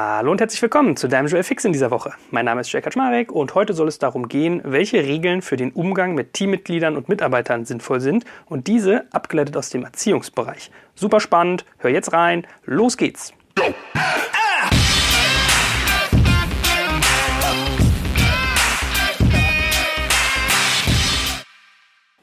Hallo 0.00 0.30
und 0.30 0.40
herzlich 0.40 0.62
willkommen 0.62 0.96
zu 0.96 1.08
deinem 1.08 1.26
Joel 1.26 1.42
Fix 1.42 1.64
in 1.64 1.72
dieser 1.72 1.90
Woche. 1.90 2.12
Mein 2.30 2.44
Name 2.44 2.60
ist 2.60 2.70
Jay 2.70 2.80
Kaczmarek 2.80 3.32
und 3.32 3.56
heute 3.56 3.74
soll 3.74 3.88
es 3.88 3.98
darum 3.98 4.28
gehen, 4.28 4.60
welche 4.62 4.98
Regeln 4.98 5.42
für 5.42 5.56
den 5.56 5.72
Umgang 5.72 6.14
mit 6.14 6.34
Teammitgliedern 6.34 6.96
und 6.96 7.08
Mitarbeitern 7.08 7.64
sinnvoll 7.64 8.00
sind 8.00 8.24
und 8.46 8.68
diese 8.68 9.12
abgeleitet 9.12 9.56
aus 9.56 9.70
dem 9.70 9.84
Erziehungsbereich. 9.84 10.70
Super 10.94 11.18
spannend, 11.18 11.64
hör 11.78 11.90
jetzt 11.90 12.12
rein, 12.12 12.46
los 12.64 12.96
geht's. 12.96 13.32
Go. 13.56 13.74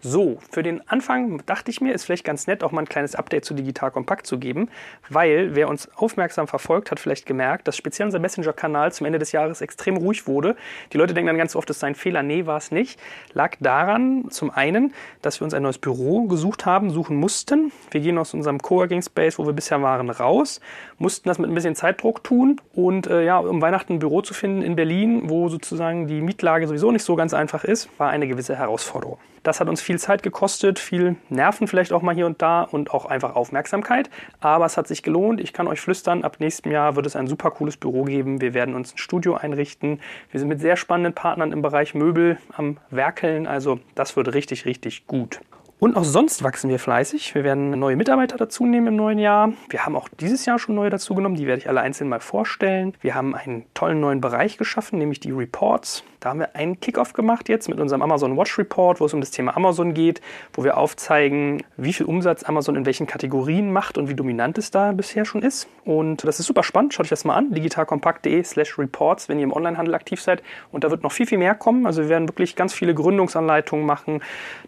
So, 0.07 0.37
für 0.51 0.61
den 0.61 0.87
Anfang 0.87 1.41
dachte 1.47 1.71
ich 1.71 1.81
mir, 1.81 1.91
ist 1.91 2.05
vielleicht 2.05 2.25
ganz 2.25 2.45
nett, 2.45 2.63
auch 2.63 2.71
mal 2.71 2.81
ein 2.81 2.87
kleines 2.87 3.15
Update 3.15 3.43
zu 3.43 3.55
Digital 3.55 3.89
Kompakt 3.89 4.27
zu 4.27 4.37
geben, 4.37 4.69
weil 5.09 5.55
wer 5.55 5.67
uns 5.67 5.89
aufmerksam 5.95 6.47
verfolgt, 6.47 6.91
hat 6.91 6.99
vielleicht 6.99 7.25
gemerkt, 7.25 7.67
dass 7.67 7.75
speziell 7.75 8.05
unser 8.05 8.19
Messenger-Kanal 8.19 8.93
zum 8.93 9.07
Ende 9.07 9.17
des 9.17 9.31
Jahres 9.31 9.61
extrem 9.61 9.97
ruhig 9.97 10.27
wurde. 10.27 10.57
Die 10.93 10.99
Leute 10.99 11.15
denken 11.15 11.29
dann 11.29 11.39
ganz 11.39 11.55
oft, 11.55 11.67
es 11.71 11.79
sei 11.79 11.87
ein 11.87 11.95
Fehler. 11.95 12.21
Nee, 12.21 12.45
war 12.45 12.57
es 12.57 12.69
nicht. 12.69 12.99
Lag 13.33 13.55
daran, 13.59 14.29
zum 14.29 14.51
einen, 14.51 14.93
dass 15.23 15.41
wir 15.41 15.45
uns 15.45 15.55
ein 15.55 15.63
neues 15.63 15.79
Büro 15.79 16.27
gesucht 16.27 16.67
haben, 16.67 16.91
suchen 16.91 17.17
mussten. 17.17 17.71
Wir 17.89 18.01
gehen 18.01 18.19
aus 18.19 18.35
unserem 18.35 18.59
Coworking 18.59 19.01
Space, 19.01 19.39
wo 19.39 19.47
wir 19.47 19.53
bisher 19.53 19.81
waren, 19.81 20.11
raus, 20.11 20.61
mussten 20.99 21.27
das 21.27 21.39
mit 21.39 21.49
ein 21.49 21.55
bisschen 21.55 21.75
Zeitdruck 21.75 22.23
tun 22.23 22.61
und 22.75 23.07
äh, 23.07 23.25
ja, 23.25 23.39
um 23.39 23.59
Weihnachten 23.59 23.93
ein 23.93 23.99
Büro 23.99 24.21
zu 24.21 24.35
finden 24.35 24.61
in 24.61 24.75
Berlin, 24.75 25.31
wo 25.31 25.49
sozusagen 25.49 26.05
die 26.05 26.21
Mietlage 26.21 26.67
sowieso 26.67 26.91
nicht 26.91 27.03
so 27.03 27.15
ganz 27.15 27.33
einfach 27.33 27.63
ist, 27.63 27.89
war 27.97 28.11
eine 28.11 28.27
gewisse 28.27 28.55
Herausforderung. 28.55 29.17
Das 29.45 29.59
hat 29.59 29.69
uns 29.69 29.79
viel 29.79 29.94
Zeit 29.97 30.23
gekostet, 30.23 30.79
viel 30.79 31.15
Nerven 31.29 31.67
vielleicht 31.67 31.93
auch 31.93 32.01
mal 32.01 32.15
hier 32.15 32.25
und 32.25 32.41
da 32.41 32.61
und 32.63 32.91
auch 32.91 33.05
einfach 33.05 33.35
Aufmerksamkeit. 33.35 34.09
Aber 34.39 34.65
es 34.65 34.77
hat 34.77 34.87
sich 34.87 35.03
gelohnt. 35.03 35.39
Ich 35.39 35.53
kann 35.53 35.67
euch 35.67 35.81
flüstern, 35.81 36.23
ab 36.23 36.37
nächstem 36.39 36.71
Jahr 36.71 36.95
wird 36.95 37.05
es 37.05 37.15
ein 37.15 37.27
super 37.27 37.51
cooles 37.51 37.77
Büro 37.77 38.03
geben. 38.03 38.41
Wir 38.41 38.53
werden 38.53 38.75
uns 38.75 38.93
ein 38.93 38.97
Studio 38.97 39.35
einrichten. 39.35 39.99
Wir 40.31 40.39
sind 40.39 40.49
mit 40.49 40.59
sehr 40.59 40.77
spannenden 40.77 41.13
Partnern 41.13 41.51
im 41.51 41.61
Bereich 41.61 41.93
Möbel 41.93 42.37
am 42.55 42.77
Werkeln. 42.89 43.47
Also 43.47 43.79
das 43.95 44.15
wird 44.15 44.33
richtig, 44.33 44.65
richtig 44.65 45.07
gut. 45.07 45.39
Und 45.77 45.97
auch 45.97 46.05
sonst 46.05 46.41
wachsen 46.41 46.69
wir 46.69 46.79
fleißig. 46.79 47.35
Wir 47.35 47.43
werden 47.43 47.71
neue 47.71 47.97
Mitarbeiter 47.97 48.37
dazu 48.37 48.65
nehmen 48.65 48.87
im 48.87 48.95
neuen 48.95 49.19
Jahr. 49.19 49.51
Wir 49.69 49.85
haben 49.85 49.95
auch 49.95 50.07
dieses 50.19 50.45
Jahr 50.45 50.57
schon 50.57 50.73
neue 50.73 50.89
dazugenommen. 50.89 51.37
Die 51.37 51.47
werde 51.47 51.61
ich 51.61 51.69
alle 51.69 51.81
einzeln 51.81 52.09
mal 52.09 52.21
vorstellen. 52.21 52.93
Wir 53.01 53.13
haben 53.13 53.35
einen 53.35 53.65
tollen 53.73 53.99
neuen 53.99 54.21
Bereich 54.21 54.57
geschaffen, 54.57 54.99
nämlich 54.99 55.19
die 55.19 55.31
Reports. 55.31 56.03
Da 56.25 56.31
haben 56.31 56.39
wir 56.39 56.55
einen 56.55 56.79
Kickoff 56.79 57.13
gemacht 57.13 57.49
jetzt 57.49 57.69
mit 57.69 57.79
unserem 57.79 58.01
Amazon 58.01 58.35
Watch 58.35 58.57
Report, 58.57 58.99
wo 58.99 59.05
es 59.05 59.13
um 59.13 59.19
das 59.19 59.29
Thema 59.29 59.55
Amazon 59.55 59.93
geht, 59.93 60.21
wo 60.53 60.63
wir 60.63 60.75
aufzeigen, 60.75 61.61
wie 61.77 61.93
viel 61.93 62.07
Umsatz 62.07 62.41
Amazon 62.41 62.75
in 62.75 62.87
welchen 62.87 63.05
Kategorien 63.05 63.71
macht 63.71 63.95
und 63.95 64.09
wie 64.09 64.15
dominant 64.15 64.57
es 64.57 64.71
da 64.71 64.91
bisher 64.93 65.25
schon 65.25 65.43
ist. 65.43 65.67
Und 65.83 66.23
das 66.23 66.39
ist 66.39 66.47
super 66.47 66.63
spannend. 66.63 66.95
Schaut 66.95 67.03
euch 67.03 67.11
das 67.11 67.25
mal 67.25 67.35
an. 67.35 67.53
digitalkompakt.de 67.53 68.41
slash 68.43 68.79
reports, 68.79 69.29
wenn 69.29 69.37
ihr 69.37 69.43
im 69.43 69.53
Onlinehandel 69.53 69.93
aktiv 69.93 70.19
seid. 70.19 70.41
Und 70.71 70.83
da 70.83 70.89
wird 70.89 71.03
noch 71.03 71.11
viel, 71.11 71.27
viel 71.27 71.37
mehr 71.37 71.53
kommen. 71.53 71.85
Also 71.85 72.01
wir 72.01 72.09
werden 72.09 72.27
wirklich 72.27 72.55
ganz 72.55 72.73
viele 72.73 72.95
Gründungsanleitungen 72.95 73.85
machen, 73.85 74.23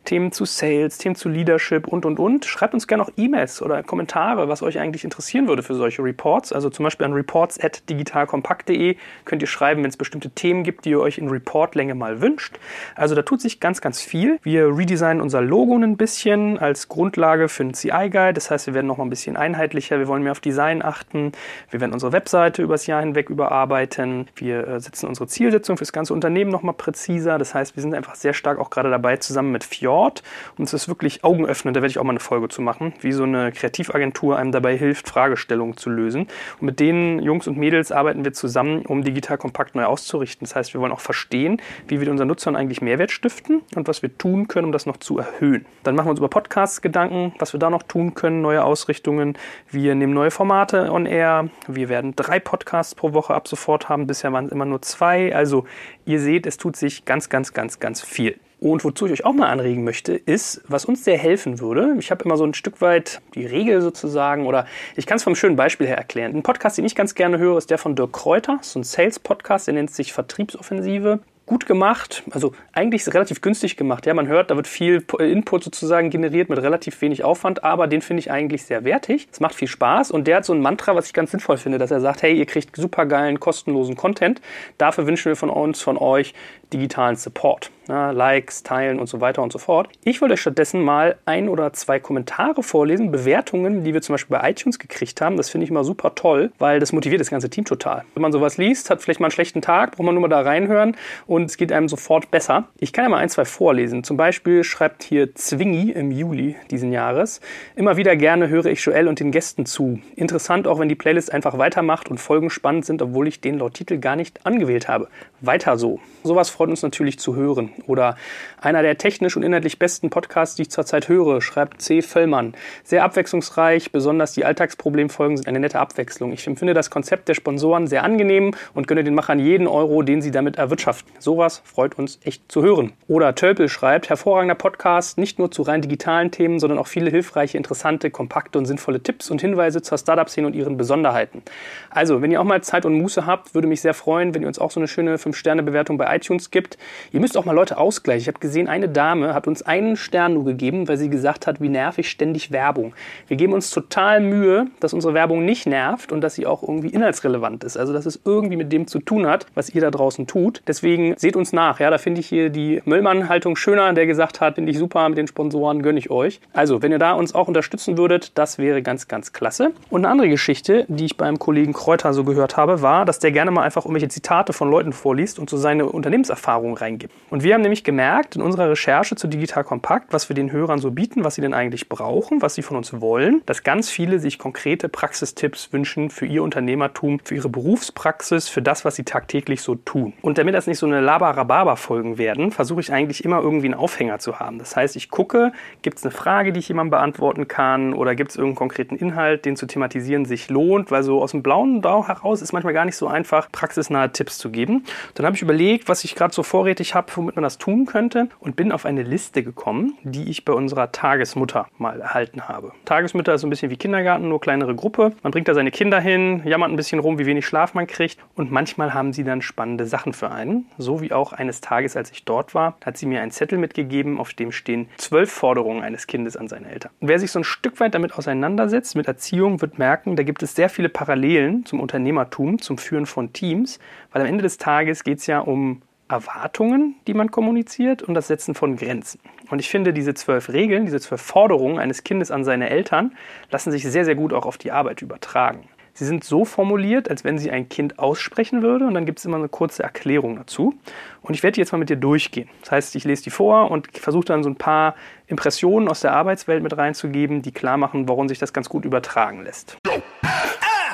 Themen 0.06 0.32
zu 0.32 0.46
Sales, 0.46 1.00
Themen 1.00 1.16
zu 1.16 1.28
Leadership 1.28 1.88
und, 1.88 2.06
und, 2.06 2.20
und. 2.20 2.46
Schreibt 2.46 2.76
uns 2.76 2.86
gerne 2.86 3.02
auch 3.02 3.10
E-Mails 3.18 3.64
oder 3.64 3.82
Kommentare, 3.82 4.48
was 4.48 4.62
euch 4.62 4.78
eigentlich 4.78 5.04
interessieren 5.04 5.48
würde 5.48 5.64
für 5.64 5.74
solche 5.74 6.04
Reports. 6.04 6.54
Also 6.54 6.70
zum 6.70 6.84
Beispiel 6.84 7.08
an 7.08 7.14
reports.digitalkompakt.de 7.14 8.96
könnt 9.26 9.42
ihr 9.42 9.48
schreiben, 9.48 9.82
wenn 9.82 9.90
es 9.90 9.98
bestimmte 9.98 10.30
Themen 10.30 10.64
gibt, 10.64 10.86
die 10.86 10.92
ihr 10.92 11.00
euch 11.00 11.18
in 11.18 11.30
Reports 11.30 11.47
Reportlänge 11.48 11.96
mal 11.96 12.22
wünscht. 12.22 12.60
Also 12.96 13.16
da 13.16 13.22
tut 13.22 13.42
sich 13.42 13.60
ganz, 13.60 13.80
ganz 13.80 14.02
viel. 14.02 14.40
Wir 14.44 14.68
redesignen 14.68 15.22
unser 15.22 15.42
Logo 15.42 15.76
ein 15.78 15.96
bisschen 15.96 16.58
als 16.60 16.90
Grundlage 16.90 17.48
für 17.48 17.64
einen 17.64 17.74
CI-Guide. 17.74 18.34
Das 18.34 18.52
heißt, 18.52 18.68
wir 18.68 18.74
werden 18.74 18.88
noch 18.88 18.98
mal 18.98 19.06
ein 19.06 19.10
bisschen 19.10 19.38
einheitlicher. 19.38 19.98
Wir 19.98 20.08
wollen 20.08 20.24
mehr 20.24 20.34
auf 20.34 20.42
Design 20.42 20.84
achten. 20.84 21.32
Wir 21.70 21.80
werden 21.80 21.94
unsere 21.94 22.12
Webseite 22.12 22.62
übers 22.62 22.86
Jahr 22.86 23.02
hinweg 23.02 23.30
überarbeiten. 23.30 24.28
Wir 24.36 24.68
äh, 24.68 24.80
setzen 24.80 25.08
unsere 25.08 25.28
Zielsetzung 25.28 25.78
für 25.78 25.84
das 25.84 25.94
ganze 25.94 26.14
Unternehmen 26.14 26.52
noch 26.52 26.64
mal 26.64 26.74
präziser. 26.74 27.38
Das 27.38 27.54
heißt, 27.54 27.76
wir 27.76 27.82
sind 27.82 27.94
einfach 27.94 28.16
sehr 28.16 28.34
stark 28.34 28.60
auch 28.60 28.70
gerade 28.70 28.90
dabei, 28.90 29.18
zusammen 29.18 29.52
mit 29.52 29.64
Fjord. 29.64 30.24
Und 30.58 30.66
es 30.66 30.74
ist 30.74 30.90
wirklich 30.90 31.24
augenöffnend. 31.24 31.78
Da 31.78 31.82
werde 31.82 31.92
ich 31.92 32.00
auch 32.00 32.04
mal 32.04 32.12
eine 32.12 32.20
Folge 32.20 32.50
zu 32.50 32.62
machen, 32.62 32.94
wie 33.02 33.14
so 33.14 33.24
eine 33.24 33.52
Kreativagentur 33.52 34.38
einem 34.38 34.52
dabei 34.52 34.78
hilft, 34.78 35.08
Fragestellungen 35.08 35.78
zu 35.78 35.90
lösen. 35.90 36.28
Und 36.60 36.66
mit 36.66 36.80
den 36.80 37.20
Jungs 37.20 37.48
und 37.48 37.58
Mädels 37.58 37.92
arbeiten 37.92 38.26
wir 38.26 38.34
zusammen, 38.34 38.86
um 38.86 39.04
digital 39.04 39.38
kompakt 39.38 39.76
neu 39.76 39.86
auszurichten. 39.86 40.46
Das 40.46 40.56
heißt, 40.56 40.74
wir 40.74 40.82
wollen 40.82 40.92
auch 40.92 41.00
verstehen, 41.00 41.27
verstehen, 41.28 41.62
wie 41.88 42.00
wir 42.00 42.10
unseren 42.10 42.30
Nutzern 42.30 42.56
eigentlich 42.56 42.82
Mehrwert 42.82 43.12
stiften 43.12 43.62
und 43.76 43.88
was 43.88 44.02
wir 44.02 44.18
tun 44.18 44.48
können, 44.48 44.66
um 44.66 44.72
das 44.72 44.86
noch 44.86 44.98
zu 44.98 45.18
erhöhen. 45.18 45.66
Dann 45.84 45.96
machen 45.96 46.08
wir 46.08 46.12
uns 46.12 46.20
über 46.20 46.30
Podcasts 46.30 46.82
Gedanken, 46.82 47.34
was 47.40 47.54
wir 47.54 47.60
da 47.60 47.70
noch 47.70 47.84
tun 47.84 48.14
können, 48.14 48.42
neue 48.42 48.64
Ausrichtungen. 48.64 49.38
Wir 49.70 49.96
nehmen 49.96 50.14
neue 50.14 50.32
Formate 50.32 50.92
on 50.92 51.06
air. 51.06 51.50
Wir 51.68 51.90
werden 51.90 52.16
drei 52.16 52.40
Podcasts 52.40 52.96
pro 52.96 53.14
Woche 53.14 53.34
ab 53.34 53.48
sofort 53.48 53.90
haben. 53.90 54.08
Bisher 54.08 54.32
waren 54.32 54.46
es 54.46 54.52
immer 54.52 54.66
nur 54.66 54.82
zwei. 54.82 55.36
Also 55.36 55.66
ihr 56.06 56.22
seht, 56.22 56.46
es 56.46 56.58
tut 56.58 56.78
sich 56.78 57.04
ganz, 57.04 57.30
ganz, 57.30 57.54
ganz, 57.54 57.80
ganz 57.80 58.02
viel. 58.02 58.40
Und 58.60 58.84
wozu 58.84 59.06
ich 59.06 59.12
euch 59.12 59.26
auch 59.26 59.34
mal 59.34 59.50
anregen 59.50 59.84
möchte, 59.84 60.14
ist, 60.14 60.62
was 60.68 60.86
uns 60.86 61.04
sehr 61.04 61.18
helfen 61.18 61.60
würde. 61.60 61.96
Ich 62.00 62.10
habe 62.10 62.26
immer 62.26 62.38
so 62.38 62.44
ein 62.44 62.56
Stück 62.56 62.82
weit 62.82 63.22
die 63.36 63.46
Regel 63.46 63.82
sozusagen, 63.82 64.48
oder 64.48 64.66
ich 64.96 65.06
kann 65.06 65.18
es 65.18 65.24
vom 65.24 65.36
schönen 65.36 65.56
Beispiel 65.56 65.86
her 65.86 65.98
erklären. 65.98 66.36
Ein 66.36 66.42
Podcast, 66.42 66.78
den 66.78 66.86
ich 66.86 66.96
ganz 66.96 67.14
gerne 67.14 67.38
höre, 67.38 67.58
ist 67.58 67.70
der 67.70 67.78
von 67.78 67.96
Dirk 67.96 68.14
Kräuter, 68.14 68.58
so 68.62 68.80
ein 68.80 68.84
Sales-Podcast, 68.84 69.68
der 69.68 69.76
nennt 69.76 69.92
sich 69.92 70.12
Vertriebsoffensive 70.12 71.20
gut 71.46 71.66
gemacht, 71.66 72.24
also 72.32 72.52
eigentlich 72.74 73.08
relativ 73.14 73.42
günstig 73.42 73.78
gemacht. 73.78 74.06
Ja, 74.06 74.14
man 74.14 74.28
hört, 74.28 74.52
da 74.52 74.56
wird 74.58 74.68
viel 74.68 75.06
Input 75.20 75.64
sozusagen 75.64 76.10
generiert 76.10 76.50
mit 76.50 76.62
relativ 76.62 77.00
wenig 77.02 77.24
Aufwand, 77.24 77.64
aber 77.64 77.88
den 77.88 78.02
finde 78.02 78.20
ich 78.20 78.32
eigentlich 78.32 78.64
sehr 78.64 78.84
wertig. 78.84 79.30
Es 79.32 79.40
macht 79.40 79.56
viel 79.56 79.70
Spaß 79.70 80.12
und 80.12 80.28
der 80.28 80.38
hat 80.38 80.46
so 80.46 80.54
ein 80.54 80.62
Mantra, 80.62 80.96
was 80.96 81.08
ich 81.08 81.14
ganz 81.14 81.32
sinnvoll 81.32 81.58
finde, 81.58 81.78
dass 81.78 81.90
er 81.90 82.02
sagt, 82.02 82.22
hey, 82.22 82.38
ihr 82.38 82.46
kriegt 82.46 82.76
super 82.76 83.06
geilen, 83.06 83.40
kostenlosen 83.40 83.96
Content. 83.96 84.42
Dafür 84.78 85.08
wünschen 85.08 85.30
wir 85.30 85.38
von 85.38 85.50
uns, 85.50 85.80
von 85.80 85.98
euch 85.98 86.34
digitalen 86.74 87.16
Support. 87.16 87.72
Ja, 87.88 88.12
Likes, 88.12 88.64
Teilen 88.64 89.00
und 89.00 89.08
so 89.08 89.22
weiter 89.22 89.42
und 89.42 89.54
so 89.54 89.60
fort. 89.60 89.88
Ich 90.04 90.20
wollte 90.20 90.34
euch 90.34 90.42
stattdessen 90.42 90.82
mal 90.82 91.18
ein 91.26 91.48
oder 91.48 91.72
zwei 91.72 92.00
Kommentare 92.00 92.62
vorlesen, 92.62 93.12
Bewertungen, 93.12 93.86
die 93.86 93.94
wir 93.94 94.02
zum 94.02 94.14
Beispiel 94.14 94.38
bei 94.38 94.50
iTunes 94.50 94.78
gekriegt 94.78 95.22
haben. 95.22 95.38
Das 95.38 95.50
finde 95.50 95.64
ich 95.64 95.72
immer 95.72 95.86
super 95.86 96.14
toll, 96.14 96.52
weil 96.60 96.82
das 96.82 96.92
motiviert 96.92 97.22
das 97.22 97.30
ganze 97.30 97.50
Team 97.50 97.64
total. 97.64 98.04
Wenn 98.14 98.22
man 98.22 98.34
sowas 98.34 98.58
liest, 98.58 98.90
hat 98.90 99.02
vielleicht 99.02 99.22
mal 99.22 99.28
einen 99.28 99.32
schlechten 99.32 99.62
Tag, 99.62 99.92
braucht 99.92 100.06
man 100.06 100.16
nur 100.16 100.22
mal 100.22 100.28
da 100.28 100.42
reinhören 100.42 100.98
und 101.28 101.46
es 101.46 101.56
geht 101.56 101.72
einem 101.72 101.88
sofort 101.88 102.30
besser. 102.30 102.66
Ich 102.80 102.92
kann 102.92 103.06
ja 103.06 103.10
mal 103.10 103.20
ein, 103.20 103.30
zwei 103.30 103.46
vorlesen. 103.46 104.04
Zum 104.04 104.18
Beispiel 104.18 104.66
schreibt 104.66 105.04
hier 105.04 105.34
Zwingi 105.34 105.92
im 105.92 106.12
Juli 106.12 106.58
diesen 106.70 106.92
Jahres. 106.92 107.40
Immer 107.78 107.96
wieder 107.96 108.18
gerne 108.18 108.50
höre 108.50 108.66
ich 108.66 108.84
Joel 108.84 109.08
und 109.08 109.22
den 109.22 109.32
Gästen 109.32 109.66
zu. 109.66 110.00
Interessant 110.18 110.68
auch, 110.68 110.80
wenn 110.80 110.90
die 110.90 110.96
Playlist 110.96 111.32
einfach 111.32 111.58
weitermacht 111.58 112.10
und 112.10 112.18
Folgen 112.18 112.50
spannend 112.50 112.86
sind, 112.86 113.02
obwohl 113.02 113.30
ich 113.30 113.40
den 113.40 113.60
laut 113.60 113.76
Titel 113.76 113.98
gar 113.98 114.18
nicht 114.18 114.46
angewählt 114.46 114.90
habe. 114.90 115.08
Weiter 115.40 115.78
so. 115.78 116.02
Sowas 116.24 116.50
freut 116.50 116.70
uns 116.70 116.82
natürlich 116.82 117.20
zu 117.20 117.36
hören. 117.36 117.72
Oder 117.86 118.16
einer 118.60 118.82
der 118.82 118.98
technisch 118.98 119.38
und 119.38 119.44
inhaltlich 119.44 119.80
besten 119.80 120.10
Podcasts, 120.10 120.56
die 120.56 120.64
ich 120.64 120.72
zurzeit 120.72 121.08
höre, 121.08 121.42
schreibt 121.42 121.82
C. 121.82 122.02
Völlmann. 122.02 122.56
Sehr 122.84 123.04
abwechslungsreich, 123.04 123.92
besonders 123.92 124.34
die 124.34 124.46
Alltagsproblemfolgen 124.46 125.38
sind 125.38 125.48
eine 125.48 125.60
nette 125.60 125.80
Abwechslung. 125.80 126.32
Ich 126.32 126.48
empfinde 126.48 126.74
das 126.74 126.90
Konzept 126.90 127.28
der 127.30 127.34
Sponsoren 127.34 127.88
sehr 127.88 128.04
angenehm 128.04 128.56
und 128.74 128.88
gönne 128.88 129.04
den 129.04 129.16
Machern 129.16 129.40
jeden 129.40 129.68
Euro, 129.68 130.02
den 130.02 130.22
sie 130.22 130.32
damit 130.32 130.58
erwirtschaften. 130.58 131.12
Sowas 131.20 131.62
freut 131.66 131.98
uns 131.98 132.20
echt 132.24 132.52
zu 132.52 132.64
hören. 132.64 132.94
Oder 133.08 133.36
Tölpel 133.36 133.70
schreibt, 133.70 134.10
hervorragender 134.10 134.56
Podcast, 134.56 135.18
nicht 135.18 135.40
nur 135.40 135.52
zu 135.52 135.62
rein 135.62 135.82
digitalen 135.82 136.32
Themen, 136.32 136.60
sondern 136.60 136.80
auch 136.80 136.88
viele 136.88 137.10
hilfreiche, 137.10 137.58
interessante, 137.58 138.10
kompakte 138.10 138.58
und 138.58 138.66
sinnvolle 138.66 139.02
Tipps 139.02 139.30
und 139.30 139.42
Hinweise 139.42 139.82
zur 139.82 139.98
Startup-Szene 139.98 140.48
und 140.48 140.56
ihren 140.56 140.78
Besonderheiten. 140.78 141.42
Also, 141.90 142.22
wenn 142.22 142.32
ihr 142.32 142.40
auch 142.40 142.46
mal 142.46 142.62
Zeit 142.62 142.86
und 142.86 142.94
Muße 142.94 143.26
habt, 143.26 143.54
würde 143.54 143.68
mich 143.68 143.82
sehr 143.82 143.94
freuen, 143.94 144.34
wenn 144.34 144.42
ihr 144.42 144.48
uns 144.48 144.60
auch 144.60 144.72
so 144.72 144.80
eine 144.80 144.88
schöne 144.88 145.18
5-Sterne-Bewertung 145.18 145.98
bei 145.98 146.16
iTunes 146.16 146.52
gibt. 146.52 146.78
Ihr 147.12 147.20
müsst 147.20 147.38
auch 147.38 147.46
mal 147.46 147.54
Leute 147.54 147.67
ausgleichen. 147.76 148.22
Ich 148.22 148.28
habe 148.28 148.40
gesehen, 148.40 148.68
eine 148.68 148.88
Dame 148.88 149.34
hat 149.34 149.48
uns 149.48 149.62
einen 149.62 149.96
Stern 149.96 150.36
nur 150.36 150.46
gegeben, 150.46 150.88
weil 150.88 150.98
sie 150.98 151.10
gesagt 151.10 151.48
hat, 151.48 151.60
wie 151.62 151.70
nervig 151.70 152.10
ständig 152.10 152.52
Werbung. 152.52 152.94
Wir 153.28 153.38
geben 153.38 153.54
uns 153.54 153.72
total 153.72 154.22
Mühe, 154.22 154.68
dass 154.80 154.94
unsere 154.94 155.14
Werbung 155.14 155.44
nicht 155.44 155.66
nervt 155.66 156.12
und 156.12 156.22
dass 156.22 156.36
sie 156.36 156.46
auch 156.46 156.64
irgendwie 156.64 156.90
inhaltsrelevant 156.90 157.64
ist. 157.64 157.78
Also, 157.78 157.94
dass 157.94 158.06
es 158.06 158.20
irgendwie 158.24 158.58
mit 158.58 158.72
dem 158.72 158.88
zu 158.88 159.00
tun 159.00 159.28
hat, 159.28 159.48
was 159.56 159.70
ihr 159.70 159.82
da 159.82 159.92
draußen 159.92 160.28
tut. 160.28 160.62
Deswegen 160.68 161.16
seht 161.18 161.36
uns 161.36 161.54
nach. 161.54 161.80
Ja, 161.80 161.90
da 161.90 161.98
finde 161.98 162.22
ich 162.22 162.28
hier 162.28 162.50
die 162.50 162.82
Möllmann-Haltung 162.86 163.56
schöner, 163.56 163.92
der 163.94 164.06
gesagt 164.06 164.42
hat, 164.42 164.56
finde 164.56 164.72
ich 164.72 164.78
super 164.78 165.08
mit 165.10 165.18
den 165.18 165.28
Sponsoren, 165.28 165.82
gönne 165.82 166.00
ich 166.00 166.10
euch. 166.10 166.40
Also, 166.54 166.82
wenn 166.82 166.92
ihr 166.92 167.00
da 167.00 167.14
uns 167.14 167.34
auch 167.34 167.48
unterstützen 167.48 167.98
würdet, 167.98 168.38
das 168.38 168.58
wäre 168.58 168.82
ganz, 168.82 169.08
ganz 169.08 169.34
klasse. 169.34 169.72
Und 169.90 170.06
eine 170.06 170.12
andere 170.12 170.30
Geschichte, 170.30 170.86
die 170.88 171.06
ich 171.06 171.18
beim 171.18 171.40
Kollegen 171.40 171.74
Kräuter 171.74 172.14
so 172.14 172.24
gehört 172.24 172.58
habe, 172.58 172.82
war, 172.82 173.06
dass 173.06 173.20
der 173.20 173.32
gerne 173.32 173.52
mal 173.52 173.64
einfach 173.64 173.86
irgendwelche 173.86 174.10
Zitate 174.10 174.54
von 174.54 174.70
Leuten 174.70 174.94
vorliest 174.94 175.40
und 175.40 175.50
so 175.50 175.58
seine 175.58 175.86
Unternehmenserfahrung 175.86 176.78
reingibt. 176.78 177.14
Und 177.30 177.44
wir 177.44 177.57
haben 177.58 177.64
nämlich 177.64 177.84
gemerkt 177.84 178.36
in 178.36 178.44
unserer 178.44 178.70
Recherche 178.70 179.16
zu 179.16 179.28
Digital 179.28 179.64
Kompakt, 179.64 180.14
was 180.14 180.30
wir 180.30 180.36
den 180.36 180.52
Hörern 180.52 180.78
so 180.78 180.92
bieten, 180.92 181.24
was 181.24 181.34
sie 181.34 181.42
denn 181.42 181.56
eigentlich 181.56 181.90
brauchen, 181.90 182.44
was 182.44 182.54
sie 182.54 182.62
von 182.62 182.78
uns 182.78 183.02
wollen, 183.02 183.42
dass 183.48 183.64
ganz 183.64 183.90
viele 183.90 184.20
sich 184.20 184.38
konkrete 184.38 184.90
Praxistipps 184.90 185.74
wünschen 185.74 186.12
für 186.12 186.28
ihr 186.28 186.44
Unternehmertum, 186.44 187.20
für 187.24 187.34
ihre 187.34 187.50
Berufspraxis, 187.50 188.48
für 188.48 188.62
das, 188.62 188.86
was 188.86 188.96
sie 188.96 189.06
tagtäglich 189.06 189.64
so 189.64 189.74
tun. 189.74 190.14
Und 190.22 190.38
damit 190.38 190.54
das 190.54 190.68
nicht 190.68 190.78
so 190.78 190.86
eine 190.86 191.02
Labarababa-Folgen 191.02 192.20
werden, 192.20 192.52
versuche 192.52 192.80
ich 192.80 192.94
eigentlich 192.94 193.26
immer 193.26 193.42
irgendwie 193.42 193.66
einen 193.66 193.74
Aufhänger 193.74 194.20
zu 194.20 194.40
haben. 194.40 194.60
Das 194.60 194.76
heißt, 194.76 194.96
ich 194.96 195.10
gucke, 195.10 195.52
gibt 195.82 195.98
es 195.98 196.04
eine 196.04 196.12
Frage, 196.12 196.54
die 196.54 196.60
ich 196.60 196.68
jemandem 196.68 196.92
beantworten 196.92 197.48
kann 197.48 197.96
oder 197.96 198.14
gibt 198.14 198.30
es 198.30 198.36
irgendeinen 198.36 198.58
konkreten 198.58 198.96
Inhalt, 198.98 199.46
den 199.46 199.56
zu 199.56 199.66
thematisieren 199.66 200.26
sich 200.26 200.52
lohnt, 200.52 200.92
weil 200.92 201.02
so 201.02 201.24
aus 201.24 201.32
dem 201.32 201.42
blauen 201.42 201.82
Bau 201.82 202.08
heraus 202.08 202.44
ist 202.44 202.54
manchmal 202.54 202.74
gar 202.74 202.86
nicht 202.86 202.98
so 202.98 203.08
einfach, 203.08 203.52
praxisnahe 203.52 204.12
Tipps 204.12 204.38
zu 204.38 204.52
geben. 204.52 204.84
Dann 205.16 205.26
habe 205.26 205.36
ich 205.36 205.42
überlegt, 205.42 205.90
was 205.90 206.04
ich 206.04 206.14
gerade 206.14 206.36
so 206.36 206.44
vorrätig 206.44 206.94
habe, 206.94 207.08
womit 207.16 207.36
man 207.36 207.47
das 207.48 207.58
tun 207.58 207.86
könnte 207.86 208.28
und 208.40 208.58
bin 208.58 208.72
auf 208.74 208.86
eine 208.86 209.04
Liste 209.04 209.42
gekommen, 209.42 209.98
die 210.04 210.30
ich 210.30 210.44
bei 210.44 210.52
unserer 210.52 210.92
Tagesmutter 210.92 211.68
mal 211.78 212.02
erhalten 212.02 212.50
habe. 212.50 212.74
Tagesmutter 212.84 213.34
ist 213.34 213.42
so 213.42 213.48
ein 213.48 213.50
bisschen 213.50 213.72
wie 213.72 213.78
Kindergarten, 213.78 214.28
nur 214.28 214.42
kleinere 214.42 214.76
Gruppe. 214.76 215.14
Man 215.24 215.32
bringt 215.32 215.48
da 215.48 215.54
seine 215.54 215.72
Kinder 215.72 216.00
hin, 216.02 216.42
jammert 216.46 216.70
ein 216.70 216.76
bisschen 216.76 217.00
rum, 217.00 217.20
wie 217.20 217.26
wenig 217.26 217.46
Schlaf 217.46 217.74
man 217.74 217.88
kriegt 217.88 218.20
und 218.36 218.52
manchmal 218.52 218.94
haben 218.94 219.14
sie 219.14 219.24
dann 219.24 219.42
spannende 219.42 219.86
Sachen 219.86 220.12
für 220.12 220.30
einen. 220.30 220.66
So 220.78 221.02
wie 221.02 221.14
auch 221.14 221.32
eines 221.32 221.62
Tages, 221.62 221.96
als 221.96 222.12
ich 222.12 222.26
dort 222.26 222.54
war, 222.54 222.76
hat 222.84 222.98
sie 222.98 223.06
mir 223.06 223.22
einen 223.22 223.32
Zettel 223.32 223.58
mitgegeben, 223.58 224.20
auf 224.20 224.34
dem 224.34 224.52
stehen 224.52 224.90
zwölf 224.98 225.32
Forderungen 225.32 225.82
eines 225.82 226.06
Kindes 226.06 226.36
an 226.36 226.50
seine 226.50 226.70
Eltern. 226.70 226.92
Und 227.00 227.08
wer 227.08 227.20
sich 227.20 227.32
so 227.32 227.40
ein 227.40 227.46
Stück 227.46 227.80
weit 227.80 227.96
damit 227.96 228.14
auseinandersetzt, 228.14 228.96
mit 228.98 229.08
Erziehung, 229.08 229.62
wird 229.62 229.80
merken, 229.80 230.18
da 230.18 230.24
gibt 230.24 230.44
es 230.44 230.54
sehr 230.54 230.70
viele 230.70 230.90
Parallelen 230.90 231.66
zum 231.66 231.80
Unternehmertum, 231.80 232.62
zum 232.62 232.78
Führen 232.78 233.06
von 233.06 233.32
Teams, 233.32 233.80
weil 234.12 234.22
am 234.22 234.28
Ende 234.28 234.42
des 234.44 234.58
Tages 234.58 235.06
geht 235.06 235.20
es 235.20 235.28
ja 235.28 235.40
um 235.40 235.82
Erwartungen, 236.10 236.96
die 237.08 237.14
man 237.14 237.32
kommuniziert 237.32 238.02
und 238.02 238.14
das 238.14 238.28
Setzen 238.28 238.56
von 238.56 238.76
Grenzen. 238.76 239.20
Und 239.50 239.60
ich 239.60 239.70
finde, 239.70 239.94
diese 239.94 240.14
zwölf 240.14 240.50
Regeln, 240.50 240.86
diese 240.86 241.00
zwölf 241.00 241.22
Forderungen 241.22 241.80
eines 241.80 242.04
Kindes 242.04 242.32
an 242.32 242.44
seine 242.44 242.70
Eltern 242.70 243.16
lassen 243.52 243.72
sich 243.72 243.84
sehr, 243.84 244.06
sehr 244.06 244.16
gut 244.16 244.34
auch 244.34 244.46
auf 244.46 244.58
die 244.58 244.72
Arbeit 244.72 245.02
übertragen. 245.02 245.68
Sie 245.94 246.06
sind 246.06 246.24
so 246.24 246.46
formuliert, 246.46 247.10
als 247.10 247.24
wenn 247.24 247.40
sie 247.40 247.50
ein 247.50 247.70
Kind 247.70 247.98
aussprechen 247.98 248.62
würde 248.62 248.86
und 248.86 248.94
dann 248.94 249.08
gibt 249.08 249.18
es 249.18 249.26
immer 249.26 249.38
eine 249.38 249.50
kurze 249.50 249.82
Erklärung 249.82 250.36
dazu. 250.36 250.76
Und 251.24 251.34
ich 251.34 251.42
werde 251.42 251.56
die 251.56 251.62
jetzt 251.62 251.72
mal 251.72 251.80
mit 251.80 251.90
dir 251.90 251.96
durchgehen. 251.96 252.48
Das 252.62 252.72
heißt, 252.72 252.96
ich 252.96 253.04
lese 253.04 253.24
die 253.24 253.30
vor 253.32 253.72
und 253.72 253.98
versuche 253.98 254.26
dann 254.26 254.44
so 254.44 254.50
ein 254.50 254.58
paar 254.58 254.94
Impressionen 255.26 255.90
aus 255.90 256.02
der 256.02 256.14
Arbeitswelt 256.14 256.62
mit 256.62 256.78
reinzugeben, 256.78 257.42
die 257.42 257.52
klar 257.52 257.78
machen, 257.78 258.08
warum 258.08 258.28
sich 258.28 258.38
das 258.38 258.54
ganz 258.54 258.70
gut 258.70 258.86
übertragen 258.86 259.44
lässt. 259.44 259.78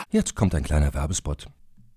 Jetzt 0.10 0.36
kommt 0.36 0.56
ein 0.56 0.64
kleiner 0.64 0.94
Werbespot. 0.94 1.48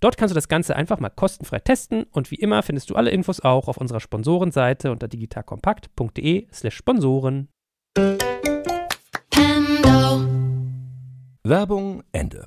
Dort 0.00 0.16
kannst 0.16 0.32
du 0.32 0.34
das 0.34 0.48
Ganze 0.48 0.76
einfach 0.76 1.00
mal 1.00 1.10
kostenfrei 1.10 1.58
testen 1.58 2.04
und 2.10 2.30
wie 2.30 2.36
immer 2.36 2.62
findest 2.62 2.90
du 2.90 2.96
alle 2.96 3.10
Infos 3.10 3.40
auch 3.40 3.68
auf 3.68 3.76
unserer 3.76 4.00
Sponsorenseite 4.00 4.90
unter 4.90 5.08
digitalkompakt.de/slash 5.08 6.76
Sponsoren. 6.76 7.48
Werbung 11.44 12.02
Ende. 12.12 12.46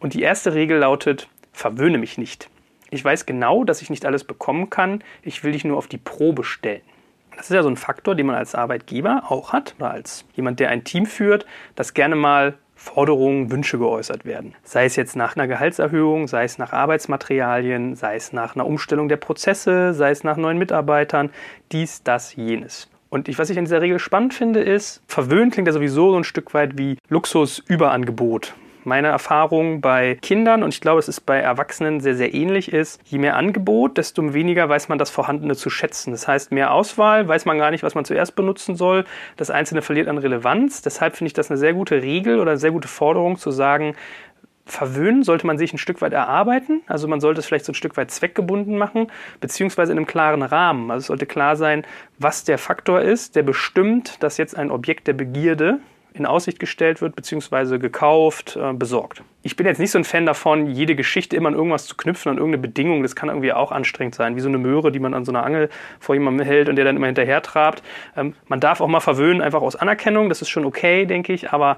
Und 0.00 0.14
die 0.14 0.22
erste 0.22 0.54
Regel 0.54 0.78
lautet: 0.78 1.28
Verwöhne 1.52 1.98
mich 1.98 2.18
nicht. 2.18 2.50
Ich 2.90 3.04
weiß 3.04 3.26
genau, 3.26 3.64
dass 3.64 3.82
ich 3.82 3.90
nicht 3.90 4.06
alles 4.06 4.24
bekommen 4.24 4.70
kann. 4.70 5.02
Ich 5.22 5.42
will 5.42 5.52
dich 5.52 5.64
nur 5.64 5.76
auf 5.76 5.88
die 5.88 5.98
Probe 5.98 6.44
stellen. 6.44 6.82
Das 7.36 7.50
ist 7.50 7.54
ja 7.54 7.62
so 7.62 7.68
ein 7.68 7.76
Faktor, 7.76 8.14
den 8.14 8.26
man 8.26 8.36
als 8.36 8.54
Arbeitgeber 8.54 9.24
auch 9.28 9.52
hat 9.52 9.74
oder 9.78 9.90
als 9.90 10.24
jemand, 10.34 10.58
der 10.58 10.70
ein 10.70 10.84
Team 10.84 11.04
führt, 11.04 11.44
das 11.74 11.92
gerne 11.92 12.16
mal 12.16 12.56
Forderungen, 12.76 13.50
Wünsche 13.50 13.78
geäußert 13.78 14.24
werden. 14.24 14.54
Sei 14.62 14.84
es 14.84 14.94
jetzt 14.94 15.16
nach 15.16 15.34
einer 15.34 15.48
Gehaltserhöhung, 15.48 16.28
sei 16.28 16.44
es 16.44 16.58
nach 16.58 16.72
Arbeitsmaterialien, 16.72 17.96
sei 17.96 18.14
es 18.14 18.32
nach 18.32 18.54
einer 18.54 18.66
Umstellung 18.66 19.08
der 19.08 19.16
Prozesse, 19.16 19.94
sei 19.94 20.10
es 20.10 20.22
nach 20.22 20.36
neuen 20.36 20.58
Mitarbeitern, 20.58 21.30
dies, 21.72 22.04
das, 22.04 22.36
jenes. 22.36 22.88
Und 23.08 23.28
ich, 23.28 23.38
was 23.38 23.50
ich 23.50 23.56
in 23.56 23.64
dieser 23.64 23.80
Regel 23.80 23.98
spannend 23.98 24.34
finde, 24.34 24.60
ist, 24.60 25.02
verwöhnt 25.08 25.54
klingt 25.54 25.66
ja 25.66 25.72
sowieso 25.72 26.10
so 26.12 26.18
ein 26.18 26.24
Stück 26.24 26.54
weit 26.54 26.78
wie 26.78 26.98
Luxusüberangebot 27.08 28.54
meine 28.86 29.08
Erfahrung 29.08 29.80
bei 29.80 30.16
Kindern 30.22 30.62
und 30.62 30.72
ich 30.72 30.80
glaube, 30.80 31.00
es 31.00 31.08
ist 31.08 31.20
bei 31.22 31.38
Erwachsenen 31.38 32.00
sehr, 32.00 32.14
sehr 32.14 32.32
ähnlich 32.32 32.72
ist, 32.72 33.00
je 33.04 33.18
mehr 33.18 33.36
Angebot, 33.36 33.98
desto 33.98 34.32
weniger 34.32 34.68
weiß 34.68 34.88
man 34.88 34.98
das 34.98 35.10
Vorhandene 35.10 35.56
zu 35.56 35.70
schätzen. 35.70 36.12
Das 36.12 36.28
heißt, 36.28 36.52
mehr 36.52 36.72
Auswahl, 36.72 37.26
weiß 37.26 37.44
man 37.44 37.58
gar 37.58 37.72
nicht, 37.72 37.82
was 37.82 37.96
man 37.96 38.04
zuerst 38.04 38.36
benutzen 38.36 38.76
soll. 38.76 39.04
Das 39.36 39.50
Einzelne 39.50 39.82
verliert 39.82 40.08
an 40.08 40.18
Relevanz. 40.18 40.82
Deshalb 40.82 41.16
finde 41.16 41.28
ich 41.28 41.34
das 41.34 41.50
eine 41.50 41.58
sehr 41.58 41.74
gute 41.74 42.00
Regel 42.00 42.38
oder 42.38 42.52
eine 42.52 42.60
sehr 42.60 42.70
gute 42.70 42.88
Forderung 42.88 43.36
zu 43.38 43.50
sagen, 43.50 43.96
Verwöhnen 44.68 45.22
sollte 45.22 45.46
man 45.46 45.58
sich 45.58 45.72
ein 45.72 45.78
Stück 45.78 46.00
weit 46.00 46.12
erarbeiten. 46.12 46.82
Also 46.88 47.06
man 47.06 47.20
sollte 47.20 47.38
es 47.38 47.46
vielleicht 47.46 47.64
so 47.64 47.70
ein 47.70 47.76
Stück 47.76 47.96
weit 47.96 48.10
zweckgebunden 48.10 48.76
machen, 48.76 49.06
beziehungsweise 49.40 49.92
in 49.92 49.98
einem 49.98 50.08
klaren 50.08 50.42
Rahmen. 50.42 50.90
Also 50.90 51.02
es 51.02 51.06
sollte 51.06 51.26
klar 51.26 51.54
sein, 51.54 51.84
was 52.18 52.42
der 52.42 52.58
Faktor 52.58 53.00
ist, 53.00 53.36
der 53.36 53.44
bestimmt, 53.44 54.20
dass 54.24 54.38
jetzt 54.38 54.56
ein 54.56 54.72
Objekt 54.72 55.06
der 55.06 55.12
Begierde 55.12 55.78
in 56.18 56.26
Aussicht 56.26 56.58
gestellt 56.58 57.00
wird, 57.00 57.16
beziehungsweise 57.16 57.78
gekauft, 57.78 58.56
äh, 58.56 58.72
besorgt. 58.72 59.22
Ich 59.42 59.54
bin 59.54 59.66
jetzt 59.66 59.78
nicht 59.78 59.90
so 59.92 59.98
ein 59.98 60.04
Fan 60.04 60.26
davon, 60.26 60.66
jede 60.66 60.96
Geschichte 60.96 61.36
immer 61.36 61.48
an 61.48 61.54
irgendwas 61.54 61.86
zu 61.86 61.96
knüpfen, 61.96 62.30
an 62.30 62.38
irgendeine 62.38 62.62
Bedingung. 62.62 63.02
Das 63.02 63.14
kann 63.14 63.28
irgendwie 63.28 63.52
auch 63.52 63.70
anstrengend 63.70 64.14
sein, 64.14 64.36
wie 64.36 64.40
so 64.40 64.48
eine 64.48 64.58
Möhre, 64.58 64.90
die 64.90 64.98
man 64.98 65.14
an 65.14 65.24
so 65.24 65.32
einer 65.32 65.44
Angel 65.44 65.68
vor 66.00 66.14
jemandem 66.14 66.46
hält 66.46 66.68
und 66.68 66.76
der 66.76 66.84
dann 66.84 66.96
immer 66.96 67.06
hinterher 67.06 67.42
trabt. 67.42 67.82
Ähm, 68.16 68.34
man 68.48 68.60
darf 68.60 68.80
auch 68.80 68.88
mal 68.88 69.00
verwöhnen, 69.00 69.42
einfach 69.42 69.62
aus 69.62 69.76
Anerkennung. 69.76 70.28
Das 70.28 70.42
ist 70.42 70.48
schon 70.48 70.64
okay, 70.64 71.06
denke 71.06 71.32
ich. 71.32 71.52
Aber 71.52 71.76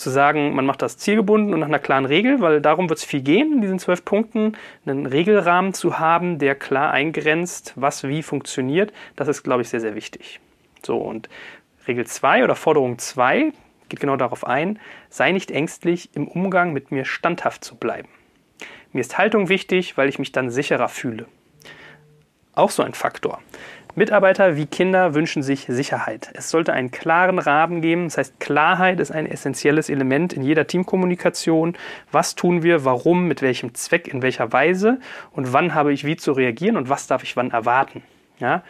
zu 0.00 0.10
sagen, 0.10 0.54
man 0.54 0.66
macht 0.66 0.82
das 0.82 0.96
zielgebunden 0.96 1.52
und 1.54 1.60
nach 1.60 1.68
einer 1.68 1.78
klaren 1.78 2.06
Regel, 2.06 2.40
weil 2.40 2.60
darum 2.60 2.88
wird 2.88 2.98
es 2.98 3.04
viel 3.04 3.20
gehen, 3.20 3.52
in 3.52 3.60
diesen 3.60 3.78
zwölf 3.78 4.04
Punkten, 4.04 4.56
einen 4.86 5.06
Regelrahmen 5.06 5.74
zu 5.74 5.98
haben, 5.98 6.38
der 6.38 6.54
klar 6.54 6.90
eingrenzt, 6.90 7.74
was 7.76 8.02
wie 8.04 8.22
funktioniert, 8.22 8.92
das 9.16 9.28
ist, 9.28 9.42
glaube 9.42 9.62
ich, 9.62 9.68
sehr, 9.68 9.80
sehr 9.80 9.94
wichtig. 9.94 10.40
So, 10.82 10.96
und 10.96 11.28
Regel 11.86 12.06
2 12.06 12.44
oder 12.44 12.54
Forderung 12.54 12.98
2 12.98 13.52
geht 13.90 14.00
genau 14.00 14.16
darauf 14.16 14.46
ein, 14.46 14.78
sei 15.10 15.32
nicht 15.32 15.50
ängstlich, 15.50 16.10
im 16.14 16.26
Umgang 16.26 16.72
mit 16.72 16.90
mir 16.90 17.04
standhaft 17.04 17.62
zu 17.62 17.76
bleiben. 17.76 18.08
Mir 18.92 19.00
ist 19.00 19.18
Haltung 19.18 19.48
wichtig, 19.48 19.96
weil 19.98 20.08
ich 20.08 20.18
mich 20.18 20.32
dann 20.32 20.50
sicherer 20.50 20.88
fühle. 20.88 21.26
Auch 22.54 22.70
so 22.70 22.82
ein 22.82 22.94
Faktor. 22.94 23.40
Mitarbeiter 23.94 24.56
wie 24.56 24.66
Kinder 24.66 25.14
wünschen 25.14 25.42
sich 25.42 25.66
Sicherheit. 25.68 26.30
Es 26.34 26.50
sollte 26.50 26.72
einen 26.72 26.90
klaren 26.90 27.38
Rahmen 27.38 27.80
geben. 27.80 28.04
Das 28.04 28.18
heißt, 28.18 28.40
Klarheit 28.40 29.00
ist 29.00 29.10
ein 29.10 29.26
essentielles 29.26 29.88
Element 29.88 30.32
in 30.32 30.42
jeder 30.42 30.66
Teamkommunikation. 30.66 31.76
Was 32.12 32.34
tun 32.34 32.62
wir, 32.62 32.84
warum, 32.84 33.26
mit 33.26 33.42
welchem 33.42 33.74
Zweck, 33.74 34.08
in 34.08 34.22
welcher 34.22 34.52
Weise 34.52 35.00
und 35.32 35.52
wann 35.52 35.74
habe 35.74 35.92
ich 35.92 36.04
wie 36.04 36.16
zu 36.16 36.32
reagieren 36.32 36.76
und 36.76 36.88
was 36.88 37.06
darf 37.06 37.22
ich 37.22 37.36
wann 37.36 37.50
erwarten. 37.50 38.02
Ja? 38.38 38.62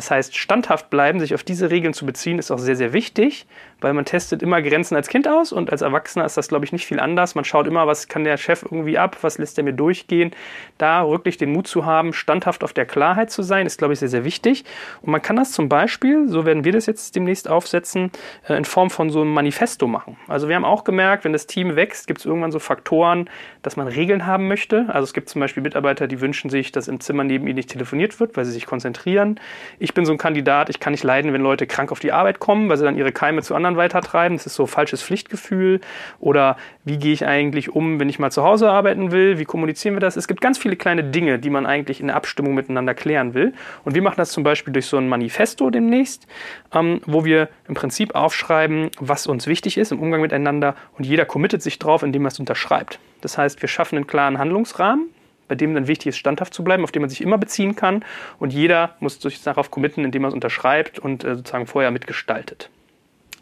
Das 0.00 0.10
heißt, 0.10 0.34
standhaft 0.34 0.88
bleiben, 0.88 1.20
sich 1.20 1.34
auf 1.34 1.42
diese 1.42 1.70
Regeln 1.70 1.92
zu 1.92 2.06
beziehen, 2.06 2.38
ist 2.38 2.50
auch 2.50 2.58
sehr, 2.58 2.74
sehr 2.74 2.94
wichtig, 2.94 3.46
weil 3.82 3.92
man 3.92 4.06
testet 4.06 4.42
immer 4.42 4.62
Grenzen 4.62 4.96
als 4.96 5.08
Kind 5.08 5.28
aus 5.28 5.52
und 5.52 5.70
als 5.70 5.82
Erwachsener 5.82 6.24
ist 6.24 6.38
das, 6.38 6.48
glaube 6.48 6.64
ich, 6.64 6.72
nicht 6.72 6.86
viel 6.86 6.98
anders. 6.98 7.34
Man 7.34 7.44
schaut 7.44 7.66
immer, 7.66 7.86
was 7.86 8.08
kann 8.08 8.24
der 8.24 8.38
Chef 8.38 8.62
irgendwie 8.62 8.96
ab, 8.96 9.18
was 9.20 9.36
lässt 9.36 9.58
er 9.58 9.64
mir 9.64 9.74
durchgehen. 9.74 10.30
Da 10.78 11.06
wirklich 11.06 11.36
den 11.36 11.52
Mut 11.52 11.66
zu 11.66 11.84
haben, 11.84 12.14
standhaft 12.14 12.64
auf 12.64 12.72
der 12.72 12.86
Klarheit 12.86 13.30
zu 13.30 13.42
sein, 13.42 13.66
ist, 13.66 13.76
glaube 13.76 13.92
ich, 13.92 14.00
sehr, 14.00 14.08
sehr 14.08 14.24
wichtig. 14.24 14.64
Und 15.02 15.12
man 15.12 15.20
kann 15.20 15.36
das 15.36 15.52
zum 15.52 15.68
Beispiel, 15.68 16.30
so 16.30 16.46
werden 16.46 16.64
wir 16.64 16.72
das 16.72 16.86
jetzt 16.86 17.14
demnächst 17.14 17.46
aufsetzen, 17.46 18.10
äh, 18.48 18.56
in 18.56 18.64
Form 18.64 18.88
von 18.88 19.10
so 19.10 19.20
einem 19.20 19.34
Manifesto 19.34 19.86
machen. 19.86 20.16
Also 20.28 20.48
wir 20.48 20.56
haben 20.56 20.64
auch 20.64 20.84
gemerkt, 20.84 21.26
wenn 21.26 21.34
das 21.34 21.46
Team 21.46 21.76
wächst, 21.76 22.06
gibt 22.06 22.20
es 22.20 22.24
irgendwann 22.24 22.52
so 22.52 22.58
Faktoren, 22.58 23.28
dass 23.60 23.76
man 23.76 23.86
Regeln 23.86 24.24
haben 24.24 24.48
möchte. 24.48 24.86
Also 24.88 25.04
es 25.04 25.12
gibt 25.12 25.28
zum 25.28 25.42
Beispiel 25.42 25.62
Mitarbeiter, 25.62 26.06
die 26.06 26.22
wünschen 26.22 26.48
sich, 26.48 26.72
dass 26.72 26.88
im 26.88 27.00
Zimmer 27.00 27.22
neben 27.22 27.46
ihnen 27.46 27.56
nicht 27.56 27.68
telefoniert 27.68 28.18
wird, 28.18 28.38
weil 28.38 28.46
sie 28.46 28.52
sich 28.52 28.64
konzentrieren. 28.64 29.38
Ich 29.78 29.89
ich 29.90 29.94
bin 29.94 30.06
so 30.06 30.12
ein 30.12 30.18
Kandidat, 30.18 30.70
ich 30.70 30.78
kann 30.78 30.92
nicht 30.92 31.02
leiden, 31.02 31.32
wenn 31.32 31.40
Leute 31.40 31.66
krank 31.66 31.90
auf 31.90 31.98
die 31.98 32.12
Arbeit 32.12 32.38
kommen, 32.38 32.68
weil 32.68 32.76
sie 32.76 32.84
dann 32.84 32.96
ihre 32.96 33.10
Keime 33.10 33.42
zu 33.42 33.56
anderen 33.56 33.76
weitertreiben. 33.76 34.36
Das 34.36 34.46
ist 34.46 34.54
so 34.54 34.66
falsches 34.66 35.02
Pflichtgefühl. 35.02 35.80
Oder 36.20 36.56
wie 36.84 36.96
gehe 36.96 37.12
ich 37.12 37.26
eigentlich 37.26 37.74
um, 37.74 37.98
wenn 37.98 38.08
ich 38.08 38.20
mal 38.20 38.30
zu 38.30 38.44
Hause 38.44 38.70
arbeiten 38.70 39.10
will? 39.10 39.40
Wie 39.40 39.44
kommunizieren 39.44 39.96
wir 39.96 40.00
das? 40.00 40.16
Es 40.16 40.28
gibt 40.28 40.40
ganz 40.40 40.58
viele 40.58 40.76
kleine 40.76 41.02
Dinge, 41.02 41.40
die 41.40 41.50
man 41.50 41.66
eigentlich 41.66 42.00
in 42.00 42.06
der 42.06 42.14
Abstimmung 42.14 42.54
miteinander 42.54 42.94
klären 42.94 43.34
will. 43.34 43.52
Und 43.84 43.96
wir 43.96 44.02
machen 44.02 44.14
das 44.18 44.30
zum 44.30 44.44
Beispiel 44.44 44.72
durch 44.72 44.86
so 44.86 44.96
ein 44.96 45.08
Manifesto 45.08 45.70
demnächst, 45.70 46.28
ähm, 46.72 47.00
wo 47.04 47.24
wir 47.24 47.48
im 47.66 47.74
Prinzip 47.74 48.14
aufschreiben, 48.14 48.90
was 49.00 49.26
uns 49.26 49.48
wichtig 49.48 49.76
ist 49.76 49.90
im 49.90 49.98
Umgang 49.98 50.20
miteinander 50.20 50.76
und 50.98 51.04
jeder 51.04 51.24
committet 51.24 51.62
sich 51.62 51.80
drauf, 51.80 52.04
indem 52.04 52.26
er 52.26 52.28
es 52.28 52.38
unterschreibt. 52.38 53.00
Das 53.22 53.36
heißt, 53.36 53.60
wir 53.60 53.68
schaffen 53.68 53.96
einen 53.96 54.06
klaren 54.06 54.38
Handlungsrahmen, 54.38 55.08
bei 55.50 55.56
dem 55.56 55.74
dann 55.74 55.88
wichtig 55.88 56.06
ist, 56.06 56.16
standhaft 56.16 56.54
zu 56.54 56.62
bleiben, 56.62 56.84
auf 56.84 56.92
den 56.92 57.02
man 57.02 57.10
sich 57.10 57.20
immer 57.20 57.36
beziehen 57.36 57.74
kann. 57.74 58.04
Und 58.38 58.52
jeder 58.52 58.94
muss 59.00 59.20
sich 59.20 59.42
darauf 59.42 59.72
committen, 59.72 60.04
indem 60.04 60.24
er 60.24 60.28
es 60.28 60.34
unterschreibt 60.34 61.00
und 61.00 61.24
äh, 61.24 61.34
sozusagen 61.34 61.66
vorher 61.66 61.90
mitgestaltet. 61.90 62.70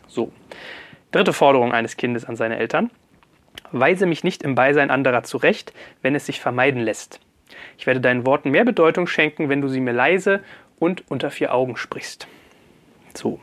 So. 0.07 0.33
Dritte 1.13 1.35
Forderung 1.35 1.73
eines 1.73 1.99
Kindes 1.99 2.25
an 2.25 2.35
seine 2.35 2.57
Eltern. 2.59 2.91
Weise 3.73 4.07
mich 4.07 4.25
nicht 4.25 4.43
im 4.43 4.55
Beisein 4.55 4.91
anderer 4.91 5.23
zurecht, 5.23 5.75
wenn 6.01 6.15
es 6.15 6.25
sich 6.25 6.41
vermeiden 6.41 6.81
lässt. 6.81 7.21
Ich 7.77 7.87
werde 7.87 8.01
deinen 8.01 8.25
Worten 8.25 8.53
mehr 8.53 8.65
Bedeutung 8.65 9.07
schenken, 9.07 9.51
wenn 9.51 9.61
du 9.61 9.69
sie 9.69 9.81
mir 9.81 9.93
leise 9.93 10.43
und 10.79 11.11
unter 11.11 11.31
vier 11.31 11.53
Augen 11.53 11.77
sprichst. 11.77 12.27
So. 13.13 13.39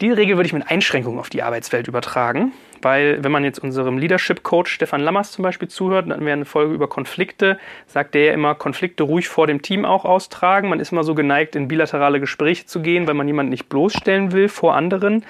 Diese 0.00 0.16
Regel 0.16 0.36
würde 0.36 0.46
ich 0.46 0.54
mit 0.54 0.70
Einschränkungen 0.70 1.18
auf 1.18 1.28
die 1.28 1.42
Arbeitswelt 1.42 1.88
übertragen, 1.88 2.52
weil 2.82 3.22
wenn 3.22 3.32
man 3.32 3.44
jetzt 3.44 3.58
unserem 3.58 3.98
Leadership-Coach 3.98 4.72
Stefan 4.72 5.00
Lammers 5.00 5.32
zum 5.32 5.42
Beispiel 5.42 5.68
zuhört, 5.68 6.06
dann 6.06 6.12
hatten 6.12 6.26
wir 6.26 6.32
eine 6.32 6.44
Folge 6.44 6.74
über 6.74 6.88
Konflikte, 6.88 7.58
sagt 7.86 8.14
der 8.14 8.26
ja 8.26 8.32
immer, 8.32 8.54
Konflikte 8.54 9.04
ruhig 9.04 9.28
vor 9.28 9.46
dem 9.46 9.62
Team 9.62 9.84
auch 9.84 10.04
austragen. 10.04 10.68
Man 10.68 10.80
ist 10.80 10.92
immer 10.92 11.04
so 11.04 11.14
geneigt, 11.14 11.56
in 11.56 11.68
bilaterale 11.68 12.20
Gespräche 12.20 12.66
zu 12.66 12.80
gehen, 12.80 13.06
weil 13.06 13.14
man 13.14 13.26
jemanden 13.26 13.50
nicht 13.50 13.68
bloßstellen 13.68 14.32
will 14.32 14.48
vor 14.48 14.74
anderen. 14.74 15.24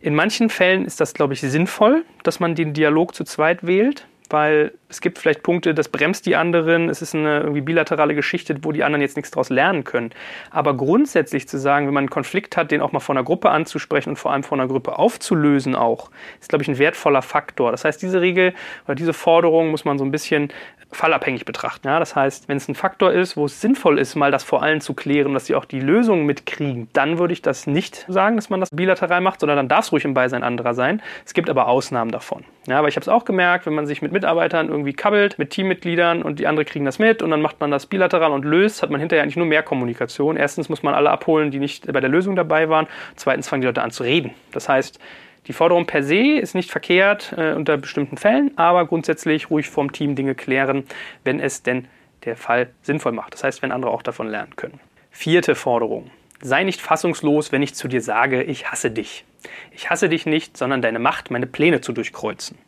In 0.00 0.14
manchen 0.14 0.50
Fällen 0.50 0.84
ist 0.84 1.00
das, 1.00 1.14
glaube 1.14 1.34
ich, 1.34 1.40
sinnvoll, 1.40 2.04
dass 2.24 2.40
man 2.40 2.54
den 2.54 2.74
Dialog 2.74 3.14
zu 3.14 3.24
zweit 3.24 3.64
wählt, 3.66 4.06
weil 4.32 4.72
es 4.88 5.00
gibt 5.00 5.18
vielleicht 5.18 5.42
Punkte, 5.42 5.74
das 5.74 5.88
bremst 5.88 6.26
die 6.26 6.36
anderen, 6.36 6.88
es 6.88 7.02
ist 7.02 7.14
eine 7.14 7.40
irgendwie 7.40 7.60
bilaterale 7.60 8.14
Geschichte, 8.14 8.56
wo 8.62 8.72
die 8.72 8.84
anderen 8.84 9.00
jetzt 9.00 9.16
nichts 9.16 9.30
daraus 9.30 9.48
lernen 9.48 9.84
können. 9.84 10.10
Aber 10.50 10.76
grundsätzlich 10.76 11.48
zu 11.48 11.58
sagen, 11.58 11.86
wenn 11.86 11.94
man 11.94 12.02
einen 12.02 12.10
Konflikt 12.10 12.56
hat, 12.56 12.70
den 12.70 12.80
auch 12.80 12.92
mal 12.92 13.00
vor 13.00 13.14
einer 13.14 13.24
Gruppe 13.24 13.50
anzusprechen 13.50 14.10
und 14.10 14.16
vor 14.16 14.32
allem 14.32 14.42
vor 14.42 14.58
einer 14.58 14.68
Gruppe 14.68 14.98
aufzulösen 14.98 15.74
auch, 15.74 16.10
ist, 16.40 16.48
glaube 16.48 16.62
ich, 16.62 16.68
ein 16.68 16.78
wertvoller 16.78 17.22
Faktor. 17.22 17.70
Das 17.70 17.84
heißt, 17.84 18.02
diese 18.02 18.20
Regel 18.20 18.54
oder 18.86 18.94
diese 18.94 19.12
Forderung 19.12 19.70
muss 19.70 19.84
man 19.84 19.98
so 19.98 20.04
ein 20.04 20.10
bisschen 20.10 20.52
fallabhängig 20.92 21.44
betrachten. 21.44 21.88
Ja, 21.88 21.98
das 21.98 22.14
heißt, 22.14 22.48
wenn 22.48 22.58
es 22.58 22.68
ein 22.68 22.74
Faktor 22.74 23.12
ist, 23.12 23.36
wo 23.36 23.46
es 23.46 23.60
sinnvoll 23.60 23.98
ist, 23.98 24.14
mal 24.14 24.30
das 24.30 24.44
vor 24.44 24.62
allen 24.62 24.80
zu 24.80 24.94
klären, 24.94 25.32
dass 25.34 25.46
sie 25.46 25.54
auch 25.54 25.64
die 25.64 25.80
Lösung 25.80 26.26
mitkriegen, 26.26 26.88
dann 26.92 27.18
würde 27.18 27.32
ich 27.32 27.42
das 27.42 27.66
nicht 27.66 28.04
sagen, 28.08 28.36
dass 28.36 28.50
man 28.50 28.60
das 28.60 28.68
bilateral 28.70 29.20
macht, 29.20 29.40
sondern 29.40 29.56
dann 29.56 29.68
darf 29.68 29.86
es 29.86 29.92
ruhig 29.92 30.04
im 30.04 30.14
Beisein 30.14 30.42
anderer 30.42 30.74
sein. 30.74 31.02
Es 31.24 31.34
gibt 31.34 31.48
aber 31.48 31.66
Ausnahmen 31.66 32.10
davon. 32.10 32.44
Ja, 32.66 32.78
aber 32.78 32.88
ich 32.88 32.96
habe 32.96 33.02
es 33.02 33.08
auch 33.08 33.24
gemerkt, 33.24 33.66
wenn 33.66 33.74
man 33.74 33.86
sich 33.86 34.02
mit 34.02 34.12
Mitarbeitern 34.22 34.68
irgendwie 34.68 34.92
kabbelt, 34.92 35.38
mit 35.38 35.50
Teammitgliedern 35.50 36.22
und 36.22 36.38
die 36.38 36.46
anderen 36.46 36.66
kriegen 36.66 36.84
das 36.84 37.00
mit 37.00 37.22
und 37.22 37.30
dann 37.30 37.42
macht 37.42 37.60
man 37.60 37.72
das 37.72 37.86
bilateral 37.86 38.30
und 38.30 38.44
löst, 38.44 38.82
hat 38.82 38.90
man 38.90 39.00
hinterher 39.00 39.24
eigentlich 39.24 39.36
nur 39.36 39.46
mehr 39.46 39.64
Kommunikation. 39.64 40.36
Erstens 40.36 40.68
muss 40.68 40.84
man 40.84 40.94
alle 40.94 41.10
abholen, 41.10 41.50
die 41.50 41.58
nicht 41.58 41.92
bei 41.92 42.00
der 42.00 42.08
Lösung 42.08 42.36
dabei 42.36 42.68
waren. 42.68 42.86
Zweitens 43.16 43.48
fangen 43.48 43.62
die 43.62 43.66
Leute 43.66 43.82
an 43.82 43.90
zu 43.90 44.04
reden. 44.04 44.30
Das 44.52 44.68
heißt, 44.68 45.00
die 45.48 45.52
Forderung 45.52 45.86
per 45.86 46.04
se 46.04 46.38
ist 46.38 46.54
nicht 46.54 46.70
verkehrt 46.70 47.34
äh, 47.36 47.54
unter 47.54 47.76
bestimmten 47.76 48.16
Fällen, 48.16 48.56
aber 48.56 48.86
grundsätzlich 48.86 49.50
ruhig 49.50 49.68
vom 49.68 49.90
Team 49.90 50.14
Dinge 50.14 50.36
klären, 50.36 50.84
wenn 51.24 51.40
es 51.40 51.64
denn 51.64 51.88
der 52.24 52.36
Fall 52.36 52.70
sinnvoll 52.82 53.10
macht. 53.10 53.34
Das 53.34 53.42
heißt, 53.42 53.60
wenn 53.62 53.72
andere 53.72 53.90
auch 53.90 54.02
davon 54.02 54.28
lernen 54.28 54.54
können. 54.54 54.78
Vierte 55.10 55.56
Forderung. 55.56 56.12
Sei 56.44 56.64
nicht 56.64 56.80
fassungslos, 56.80 57.52
wenn 57.52 57.62
ich 57.62 57.74
zu 57.74 57.88
dir 57.88 58.02
sage, 58.02 58.42
ich 58.42 58.70
hasse 58.70 58.90
dich. 58.90 59.24
Ich 59.70 59.90
hasse 59.90 60.08
dich 60.08 60.26
nicht, 60.26 60.56
sondern 60.56 60.82
deine 60.82 60.98
Macht, 60.98 61.30
meine 61.30 61.46
Pläne 61.46 61.80
zu 61.80 61.92
durchkreuzen. 61.92 62.58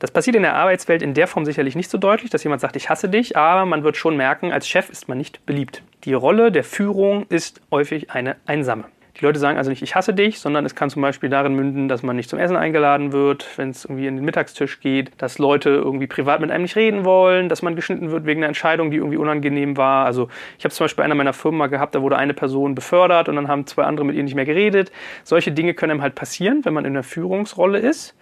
Das 0.00 0.10
passiert 0.10 0.34
in 0.36 0.42
der 0.42 0.54
Arbeitswelt 0.54 1.02
in 1.02 1.14
der 1.14 1.28
Form 1.28 1.44
sicherlich 1.44 1.76
nicht 1.76 1.88
so 1.88 1.98
deutlich, 1.98 2.30
dass 2.30 2.42
jemand 2.42 2.60
sagt, 2.60 2.74
ich 2.74 2.90
hasse 2.90 3.08
dich, 3.08 3.36
aber 3.36 3.64
man 3.64 3.84
wird 3.84 3.96
schon 3.96 4.16
merken, 4.16 4.52
als 4.52 4.68
Chef 4.68 4.90
ist 4.90 5.08
man 5.08 5.18
nicht 5.18 5.46
beliebt. 5.46 5.82
Die 6.04 6.14
Rolle 6.14 6.50
der 6.50 6.64
Führung 6.64 7.26
ist 7.28 7.60
häufig 7.70 8.10
eine 8.10 8.36
einsame. 8.44 8.84
Die 9.18 9.24
Leute 9.24 9.38
sagen 9.38 9.58
also 9.58 9.68
nicht, 9.68 9.82
ich 9.82 9.94
hasse 9.94 10.14
dich, 10.14 10.40
sondern 10.40 10.64
es 10.64 10.74
kann 10.74 10.88
zum 10.88 11.02
Beispiel 11.02 11.28
darin 11.28 11.54
münden, 11.54 11.86
dass 11.86 12.02
man 12.02 12.16
nicht 12.16 12.30
zum 12.30 12.38
Essen 12.38 12.56
eingeladen 12.56 13.12
wird, 13.12 13.46
wenn 13.56 13.68
es 13.68 13.84
irgendwie 13.84 14.06
in 14.06 14.16
den 14.16 14.24
Mittagstisch 14.24 14.80
geht, 14.80 15.12
dass 15.18 15.38
Leute 15.38 15.68
irgendwie 15.68 16.06
privat 16.06 16.40
mit 16.40 16.50
einem 16.50 16.62
nicht 16.62 16.76
reden 16.76 17.04
wollen, 17.04 17.50
dass 17.50 17.60
man 17.60 17.76
geschnitten 17.76 18.10
wird 18.10 18.24
wegen 18.24 18.40
einer 18.40 18.48
Entscheidung, 18.48 18.90
die 18.90 18.96
irgendwie 18.96 19.18
unangenehm 19.18 19.76
war. 19.76 20.06
Also 20.06 20.28
ich 20.58 20.64
habe 20.64 20.72
zum 20.72 20.84
Beispiel 20.84 21.04
einer 21.04 21.14
meiner 21.14 21.34
Firmen 21.34 21.58
mal 21.58 21.66
gehabt, 21.66 21.94
da 21.94 22.00
wurde 22.00 22.16
eine 22.16 22.32
Person 22.32 22.74
befördert 22.74 23.28
und 23.28 23.36
dann 23.36 23.48
haben 23.48 23.66
zwei 23.66 23.84
andere 23.84 24.06
mit 24.06 24.16
ihr 24.16 24.22
nicht 24.22 24.34
mehr 24.34 24.46
geredet. 24.46 24.90
Solche 25.24 25.52
Dinge 25.52 25.74
können 25.74 25.92
einem 25.92 26.02
halt 26.02 26.14
passieren, 26.14 26.64
wenn 26.64 26.72
man 26.72 26.86
in 26.86 26.94
der 26.94 27.02
Führungsrolle 27.02 27.78
ist 27.78 28.14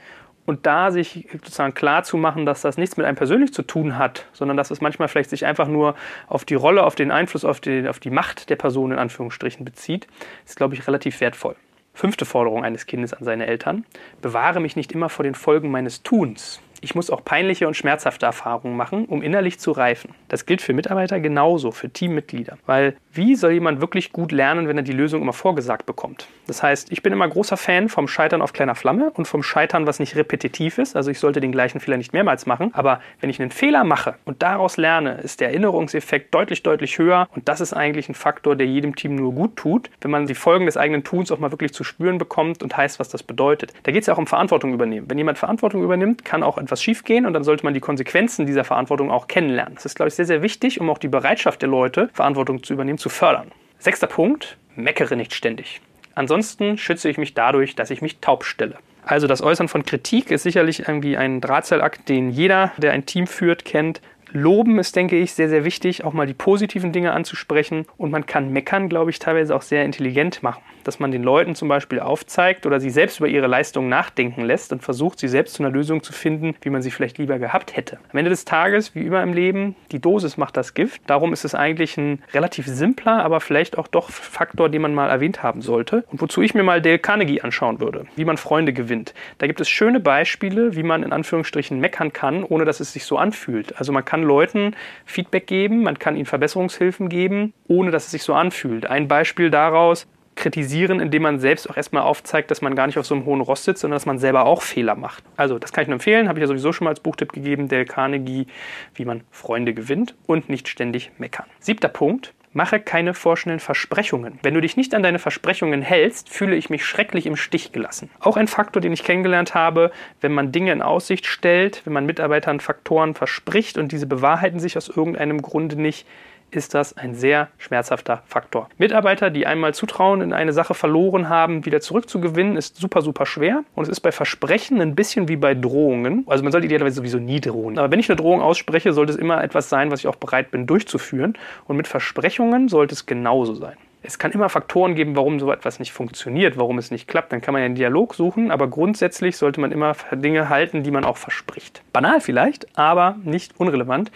und 0.46 0.66
da 0.66 0.90
sich 0.90 1.28
sozusagen 1.32 1.74
klar 1.74 2.02
zu 2.02 2.16
machen, 2.16 2.46
dass 2.46 2.62
das 2.62 2.76
nichts 2.76 2.96
mit 2.96 3.06
einem 3.06 3.16
persönlich 3.16 3.52
zu 3.52 3.62
tun 3.62 3.98
hat, 3.98 4.26
sondern 4.32 4.56
dass 4.56 4.70
es 4.70 4.80
manchmal 4.80 5.08
vielleicht 5.08 5.30
sich 5.30 5.46
einfach 5.46 5.68
nur 5.68 5.94
auf 6.28 6.44
die 6.44 6.54
Rolle, 6.54 6.84
auf 6.84 6.94
den 6.94 7.10
Einfluss, 7.10 7.44
auf 7.44 7.60
die, 7.60 7.88
auf 7.88 8.00
die 8.00 8.10
Macht 8.10 8.50
der 8.50 8.56
Person 8.56 8.92
in 8.92 8.98
Anführungsstrichen 8.98 9.64
bezieht, 9.64 10.06
ist, 10.44 10.56
glaube 10.56 10.74
ich, 10.74 10.86
relativ 10.86 11.20
wertvoll. 11.20 11.56
Fünfte 11.92 12.24
Forderung 12.24 12.64
eines 12.64 12.86
Kindes 12.86 13.12
an 13.12 13.24
seine 13.24 13.46
Eltern. 13.46 13.84
Bewahre 14.22 14.60
mich 14.60 14.76
nicht 14.76 14.92
immer 14.92 15.08
vor 15.08 15.22
den 15.22 15.34
Folgen 15.34 15.70
meines 15.70 16.02
Tuns. 16.02 16.60
Ich 16.80 16.94
muss 16.94 17.10
auch 17.10 17.22
peinliche 17.24 17.68
und 17.68 17.76
schmerzhafte 17.76 18.24
Erfahrungen 18.24 18.74
machen, 18.76 19.04
um 19.04 19.22
innerlich 19.22 19.58
zu 19.58 19.70
reifen. 19.72 20.14
Das 20.28 20.46
gilt 20.46 20.62
für 20.62 20.72
Mitarbeiter 20.72 21.20
genauso, 21.20 21.72
für 21.72 21.90
Teammitglieder. 21.90 22.56
Weil 22.64 22.96
wie 23.12 23.34
soll 23.34 23.52
jemand 23.52 23.80
wirklich 23.80 24.12
gut 24.12 24.30
lernen, 24.30 24.68
wenn 24.68 24.76
er 24.76 24.84
die 24.84 24.92
Lösung 24.92 25.20
immer 25.20 25.32
vorgesagt 25.32 25.84
bekommt? 25.84 26.28
Das 26.46 26.62
heißt, 26.62 26.92
ich 26.92 27.02
bin 27.02 27.12
immer 27.12 27.28
großer 27.28 27.56
Fan 27.56 27.88
vom 27.88 28.06
Scheitern 28.06 28.40
auf 28.40 28.52
kleiner 28.52 28.76
Flamme 28.76 29.10
und 29.14 29.26
vom 29.26 29.42
Scheitern, 29.42 29.86
was 29.86 29.98
nicht 29.98 30.14
repetitiv 30.14 30.78
ist. 30.78 30.94
Also 30.94 31.10
ich 31.10 31.18
sollte 31.18 31.40
den 31.40 31.50
gleichen 31.50 31.80
Fehler 31.80 31.96
nicht 31.96 32.12
mehrmals 32.12 32.46
machen. 32.46 32.70
Aber 32.72 33.00
wenn 33.20 33.28
ich 33.28 33.40
einen 33.40 33.50
Fehler 33.50 33.82
mache 33.82 34.14
und 34.24 34.42
daraus 34.42 34.76
lerne, 34.76 35.14
ist 35.22 35.40
der 35.40 35.48
Erinnerungseffekt 35.48 36.32
deutlich, 36.32 36.62
deutlich 36.62 36.98
höher. 36.98 37.28
Und 37.34 37.48
das 37.48 37.60
ist 37.60 37.72
eigentlich 37.72 38.08
ein 38.08 38.14
Faktor, 38.14 38.54
der 38.54 38.68
jedem 38.68 38.94
Team 38.94 39.16
nur 39.16 39.32
gut 39.32 39.56
tut, 39.56 39.90
wenn 40.00 40.12
man 40.12 40.26
die 40.26 40.34
Folgen 40.36 40.66
des 40.66 40.76
eigenen 40.76 41.02
Tuns 41.02 41.32
auch 41.32 41.40
mal 41.40 41.50
wirklich 41.50 41.74
zu 41.74 41.82
spüren 41.82 42.18
bekommt 42.18 42.62
und 42.62 42.76
heißt, 42.76 43.00
was 43.00 43.08
das 43.08 43.24
bedeutet. 43.24 43.72
Da 43.82 43.90
geht 43.90 44.02
es 44.02 44.06
ja 44.06 44.14
auch 44.14 44.18
um 44.18 44.28
Verantwortung 44.28 44.72
übernehmen. 44.72 45.10
Wenn 45.10 45.18
jemand 45.18 45.38
Verantwortung 45.38 45.82
übernimmt, 45.82 46.24
kann 46.24 46.44
auch 46.44 46.58
etwas 46.58 46.80
schiefgehen 46.80 47.26
und 47.26 47.32
dann 47.32 47.42
sollte 47.42 47.64
man 47.64 47.74
die 47.74 47.80
Konsequenzen 47.80 48.46
dieser 48.46 48.62
Verantwortung 48.62 49.10
auch 49.10 49.26
kennenlernen. 49.26 49.74
Das 49.74 49.84
ist, 49.84 49.96
glaube 49.96 50.08
ich, 50.08 50.14
sehr, 50.14 50.26
sehr 50.26 50.42
wichtig, 50.42 50.80
um 50.80 50.88
auch 50.90 50.98
die 50.98 51.08
Bereitschaft 51.08 51.60
der 51.62 51.68
Leute, 51.68 52.08
Verantwortung 52.12 52.62
zu 52.62 52.72
übernehmen, 52.72 52.99
zu 53.00 53.08
fördern. 53.08 53.50
Sechster 53.78 54.06
Punkt, 54.06 54.56
meckere 54.76 55.16
nicht 55.16 55.34
ständig. 55.34 55.80
Ansonsten 56.14 56.78
schütze 56.78 57.08
ich 57.08 57.18
mich 57.18 57.34
dadurch, 57.34 57.74
dass 57.74 57.90
ich 57.90 58.02
mich 58.02 58.18
taub 58.20 58.44
stelle. 58.44 58.76
Also 59.04 59.26
das 59.26 59.42
Äußern 59.42 59.68
von 59.68 59.84
Kritik 59.84 60.30
ist 60.30 60.42
sicherlich 60.42 60.80
irgendwie 60.80 61.16
ein 61.16 61.40
Drahtseilakt, 61.40 62.08
den 62.08 62.30
jeder, 62.30 62.72
der 62.76 62.92
ein 62.92 63.06
Team 63.06 63.26
führt, 63.26 63.64
kennt. 63.64 64.00
Loben 64.32 64.78
ist, 64.78 64.96
denke 64.96 65.16
ich, 65.16 65.32
sehr, 65.32 65.48
sehr 65.48 65.64
wichtig, 65.64 66.04
auch 66.04 66.12
mal 66.12 66.26
die 66.26 66.34
positiven 66.34 66.92
Dinge 66.92 67.12
anzusprechen. 67.12 67.86
Und 67.96 68.10
man 68.10 68.26
kann 68.26 68.52
meckern, 68.52 68.88
glaube 68.88 69.10
ich, 69.10 69.18
teilweise 69.18 69.54
auch 69.54 69.62
sehr 69.62 69.84
intelligent 69.84 70.42
machen. 70.42 70.62
Dass 70.84 70.98
man 70.98 71.10
den 71.10 71.22
Leuten 71.22 71.54
zum 71.54 71.68
Beispiel 71.68 72.00
aufzeigt 72.00 72.64
oder 72.64 72.80
sie 72.80 72.90
selbst 72.90 73.18
über 73.18 73.28
ihre 73.28 73.46
Leistung 73.46 73.88
nachdenken 73.88 74.42
lässt 74.42 74.72
und 74.72 74.82
versucht, 74.82 75.18
sie 75.18 75.28
selbst 75.28 75.54
zu 75.54 75.62
einer 75.62 75.72
Lösung 75.72 76.02
zu 76.02 76.12
finden, 76.12 76.54
wie 76.62 76.70
man 76.70 76.82
sie 76.82 76.90
vielleicht 76.90 77.18
lieber 77.18 77.38
gehabt 77.38 77.76
hätte. 77.76 77.98
Am 78.10 78.18
Ende 78.18 78.30
des 78.30 78.44
Tages, 78.44 78.94
wie 78.94 79.04
immer 79.04 79.22
im 79.22 79.34
Leben, 79.34 79.76
die 79.92 80.00
Dosis 80.00 80.36
macht 80.36 80.56
das 80.56 80.74
Gift. 80.74 81.02
Darum 81.06 81.32
ist 81.32 81.44
es 81.44 81.54
eigentlich 81.54 81.96
ein 81.98 82.22
relativ 82.32 82.66
simpler, 82.66 83.22
aber 83.24 83.40
vielleicht 83.40 83.76
auch 83.76 83.88
doch 83.88 84.10
Faktor, 84.10 84.68
den 84.68 84.82
man 84.82 84.94
mal 84.94 85.10
erwähnt 85.10 85.42
haben 85.42 85.60
sollte. 85.60 86.04
Und 86.10 86.20
wozu 86.20 86.40
ich 86.42 86.54
mir 86.54 86.62
mal 86.62 86.80
Dale 86.80 86.98
Carnegie 86.98 87.42
anschauen 87.42 87.80
würde, 87.80 88.06
wie 88.16 88.24
man 88.24 88.36
Freunde 88.36 88.72
gewinnt. 88.72 89.14
Da 89.38 89.46
gibt 89.46 89.60
es 89.60 89.68
schöne 89.68 90.00
Beispiele, 90.00 90.76
wie 90.76 90.82
man 90.82 91.02
in 91.02 91.12
Anführungsstrichen 91.12 91.78
meckern 91.78 92.12
kann, 92.12 92.44
ohne 92.44 92.64
dass 92.64 92.80
es 92.80 92.92
sich 92.92 93.04
so 93.04 93.18
anfühlt. 93.18 93.76
Also 93.76 93.92
man 93.92 94.04
kann 94.04 94.19
kann 94.20 94.28
Leuten 94.28 94.76
Feedback 95.06 95.46
geben, 95.46 95.82
man 95.82 95.98
kann 95.98 96.16
ihnen 96.16 96.26
Verbesserungshilfen 96.26 97.08
geben, 97.08 97.52
ohne 97.68 97.90
dass 97.90 98.06
es 98.06 98.10
sich 98.10 98.22
so 98.22 98.34
anfühlt. 98.34 98.86
Ein 98.86 99.08
Beispiel 99.08 99.50
daraus, 99.50 100.06
kritisieren, 100.36 101.00
indem 101.00 101.22
man 101.22 101.38
selbst 101.38 101.68
auch 101.68 101.76
erstmal 101.76 102.02
aufzeigt, 102.02 102.50
dass 102.50 102.62
man 102.62 102.74
gar 102.74 102.86
nicht 102.86 102.98
auf 102.98 103.04
so 103.04 103.14
einem 103.14 103.26
hohen 103.26 103.42
Rost 103.42 103.64
sitzt, 103.64 103.82
sondern 103.82 103.96
dass 103.96 104.06
man 104.06 104.18
selber 104.18 104.46
auch 104.46 104.62
Fehler 104.62 104.94
macht. 104.94 105.22
Also, 105.36 105.58
das 105.58 105.72
kann 105.72 105.82
ich 105.82 105.88
nur 105.88 105.96
empfehlen, 105.96 106.28
habe 106.28 106.38
ich 106.38 106.42
ja 106.42 106.46
sowieso 106.46 106.72
schon 106.72 106.86
mal 106.86 106.90
als 106.90 107.00
Buchtipp 107.00 107.32
gegeben, 107.32 107.68
Dale 107.68 107.84
Carnegie, 107.84 108.46
wie 108.94 109.04
man 109.04 109.22
Freunde 109.30 109.74
gewinnt 109.74 110.14
und 110.26 110.48
nicht 110.48 110.68
ständig 110.68 111.10
meckern. 111.18 111.46
Siebter 111.58 111.88
Punkt, 111.88 112.32
Mache 112.52 112.80
keine 112.80 113.14
vorschnellen 113.14 113.60
Versprechungen. 113.60 114.40
Wenn 114.42 114.54
du 114.54 114.60
dich 114.60 114.76
nicht 114.76 114.92
an 114.94 115.04
deine 115.04 115.20
Versprechungen 115.20 115.82
hältst, 115.82 116.28
fühle 116.28 116.56
ich 116.56 116.68
mich 116.68 116.84
schrecklich 116.84 117.26
im 117.26 117.36
Stich 117.36 117.70
gelassen. 117.70 118.10
Auch 118.18 118.36
ein 118.36 118.48
Faktor, 118.48 118.82
den 118.82 118.92
ich 118.92 119.04
kennengelernt 119.04 119.54
habe, 119.54 119.92
wenn 120.20 120.32
man 120.32 120.50
Dinge 120.50 120.72
in 120.72 120.82
Aussicht 120.82 121.26
stellt, 121.26 121.82
wenn 121.84 121.92
man 121.92 122.06
Mitarbeitern 122.06 122.58
Faktoren 122.58 123.14
verspricht 123.14 123.78
und 123.78 123.92
diese 123.92 124.06
bewahrheiten 124.06 124.58
sich 124.58 124.76
aus 124.76 124.88
irgendeinem 124.88 125.42
Grunde 125.42 125.80
nicht, 125.80 126.08
ist 126.50 126.74
das 126.74 126.96
ein 126.96 127.14
sehr 127.14 127.48
schmerzhafter 127.58 128.22
Faktor. 128.26 128.68
Mitarbeiter, 128.78 129.30
die 129.30 129.46
einmal 129.46 129.74
Zutrauen 129.74 130.20
in 130.20 130.32
eine 130.32 130.52
Sache 130.52 130.74
verloren 130.74 131.28
haben, 131.28 131.64
wieder 131.64 131.80
zurückzugewinnen, 131.80 132.56
ist 132.56 132.76
super, 132.76 133.02
super 133.02 133.26
schwer. 133.26 133.64
Und 133.74 133.84
es 133.84 133.88
ist 133.88 134.00
bei 134.00 134.12
Versprechen 134.12 134.80
ein 134.80 134.94
bisschen 134.94 135.28
wie 135.28 135.36
bei 135.36 135.54
Drohungen. 135.54 136.24
Also 136.26 136.42
man 136.42 136.52
sollte 136.52 136.66
idealerweise 136.66 136.96
sowieso 136.96 137.18
nie 137.18 137.40
drohen. 137.40 137.78
Aber 137.78 137.90
wenn 137.90 138.00
ich 138.00 138.08
eine 138.08 138.16
Drohung 138.16 138.40
ausspreche, 138.40 138.92
sollte 138.92 139.12
es 139.12 139.18
immer 139.18 139.42
etwas 139.42 139.68
sein, 139.68 139.90
was 139.90 140.00
ich 140.00 140.06
auch 140.06 140.16
bereit 140.16 140.50
bin 140.50 140.66
durchzuführen. 140.66 141.34
Und 141.66 141.76
mit 141.76 141.88
Versprechungen 141.88 142.68
sollte 142.68 142.94
es 142.94 143.06
genauso 143.06 143.54
sein. 143.54 143.76
Es 144.02 144.18
kann 144.18 144.32
immer 144.32 144.48
Faktoren 144.48 144.94
geben, 144.94 145.14
warum 145.14 145.38
so 145.38 145.52
etwas 145.52 145.78
nicht 145.78 145.92
funktioniert, 145.92 146.56
warum 146.56 146.78
es 146.78 146.90
nicht 146.90 147.06
klappt. 147.06 147.32
Dann 147.32 147.42
kann 147.42 147.52
man 147.52 147.60
ja 147.60 147.66
einen 147.66 147.74
Dialog 147.74 148.14
suchen, 148.14 148.50
aber 148.50 148.68
grundsätzlich 148.68 149.36
sollte 149.36 149.60
man 149.60 149.72
immer 149.72 149.94
Dinge 150.12 150.48
halten, 150.48 150.82
die 150.82 150.90
man 150.90 151.04
auch 151.04 151.18
verspricht. 151.18 151.82
Banal 151.92 152.20
vielleicht, 152.20 152.78
aber 152.78 153.16
nicht 153.24 153.60
unrelevant. 153.60 154.10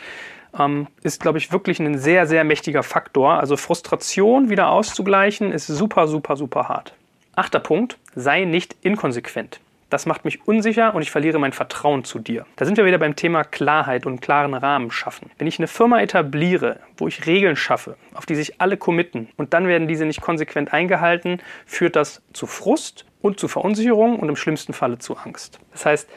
Ähm, 0.58 0.86
ist, 1.02 1.20
glaube 1.20 1.38
ich, 1.38 1.52
wirklich 1.52 1.80
ein 1.80 1.98
sehr, 1.98 2.26
sehr 2.26 2.44
mächtiger 2.44 2.82
Faktor. 2.82 3.40
Also 3.40 3.56
Frustration 3.56 4.50
wieder 4.50 4.70
auszugleichen, 4.70 5.52
ist 5.52 5.66
super, 5.66 6.06
super, 6.06 6.36
super 6.36 6.68
hart. 6.68 6.94
Achter 7.34 7.60
Punkt, 7.60 7.98
sei 8.14 8.44
nicht 8.44 8.76
inkonsequent. 8.82 9.60
Das 9.90 10.06
macht 10.06 10.24
mich 10.24 10.48
unsicher 10.48 10.94
und 10.94 11.02
ich 11.02 11.10
verliere 11.12 11.38
mein 11.38 11.52
Vertrauen 11.52 12.04
zu 12.04 12.18
dir. 12.18 12.46
Da 12.56 12.64
sind 12.64 12.76
wir 12.76 12.84
wieder 12.84 12.98
beim 12.98 13.14
Thema 13.14 13.44
Klarheit 13.44 14.06
und 14.06 14.20
klaren 14.20 14.54
Rahmen 14.54 14.90
schaffen. 14.90 15.30
Wenn 15.38 15.46
ich 15.46 15.58
eine 15.58 15.68
Firma 15.68 16.00
etabliere, 16.00 16.80
wo 16.96 17.06
ich 17.06 17.26
Regeln 17.26 17.54
schaffe, 17.54 17.96
auf 18.12 18.26
die 18.26 18.34
sich 18.34 18.60
alle 18.60 18.76
committen 18.76 19.28
und 19.36 19.54
dann 19.54 19.68
werden 19.68 19.86
diese 19.86 20.04
nicht 20.04 20.20
konsequent 20.20 20.72
eingehalten, 20.72 21.40
führt 21.64 21.94
das 21.94 22.22
zu 22.32 22.46
Frust 22.46 23.04
und 23.20 23.38
zu 23.38 23.46
Verunsicherung 23.46 24.18
und 24.18 24.28
im 24.28 24.34
schlimmsten 24.34 24.72
Falle 24.72 24.98
zu 24.98 25.16
Angst. 25.16 25.60
Das 25.70 25.86
heißt, 25.86 26.08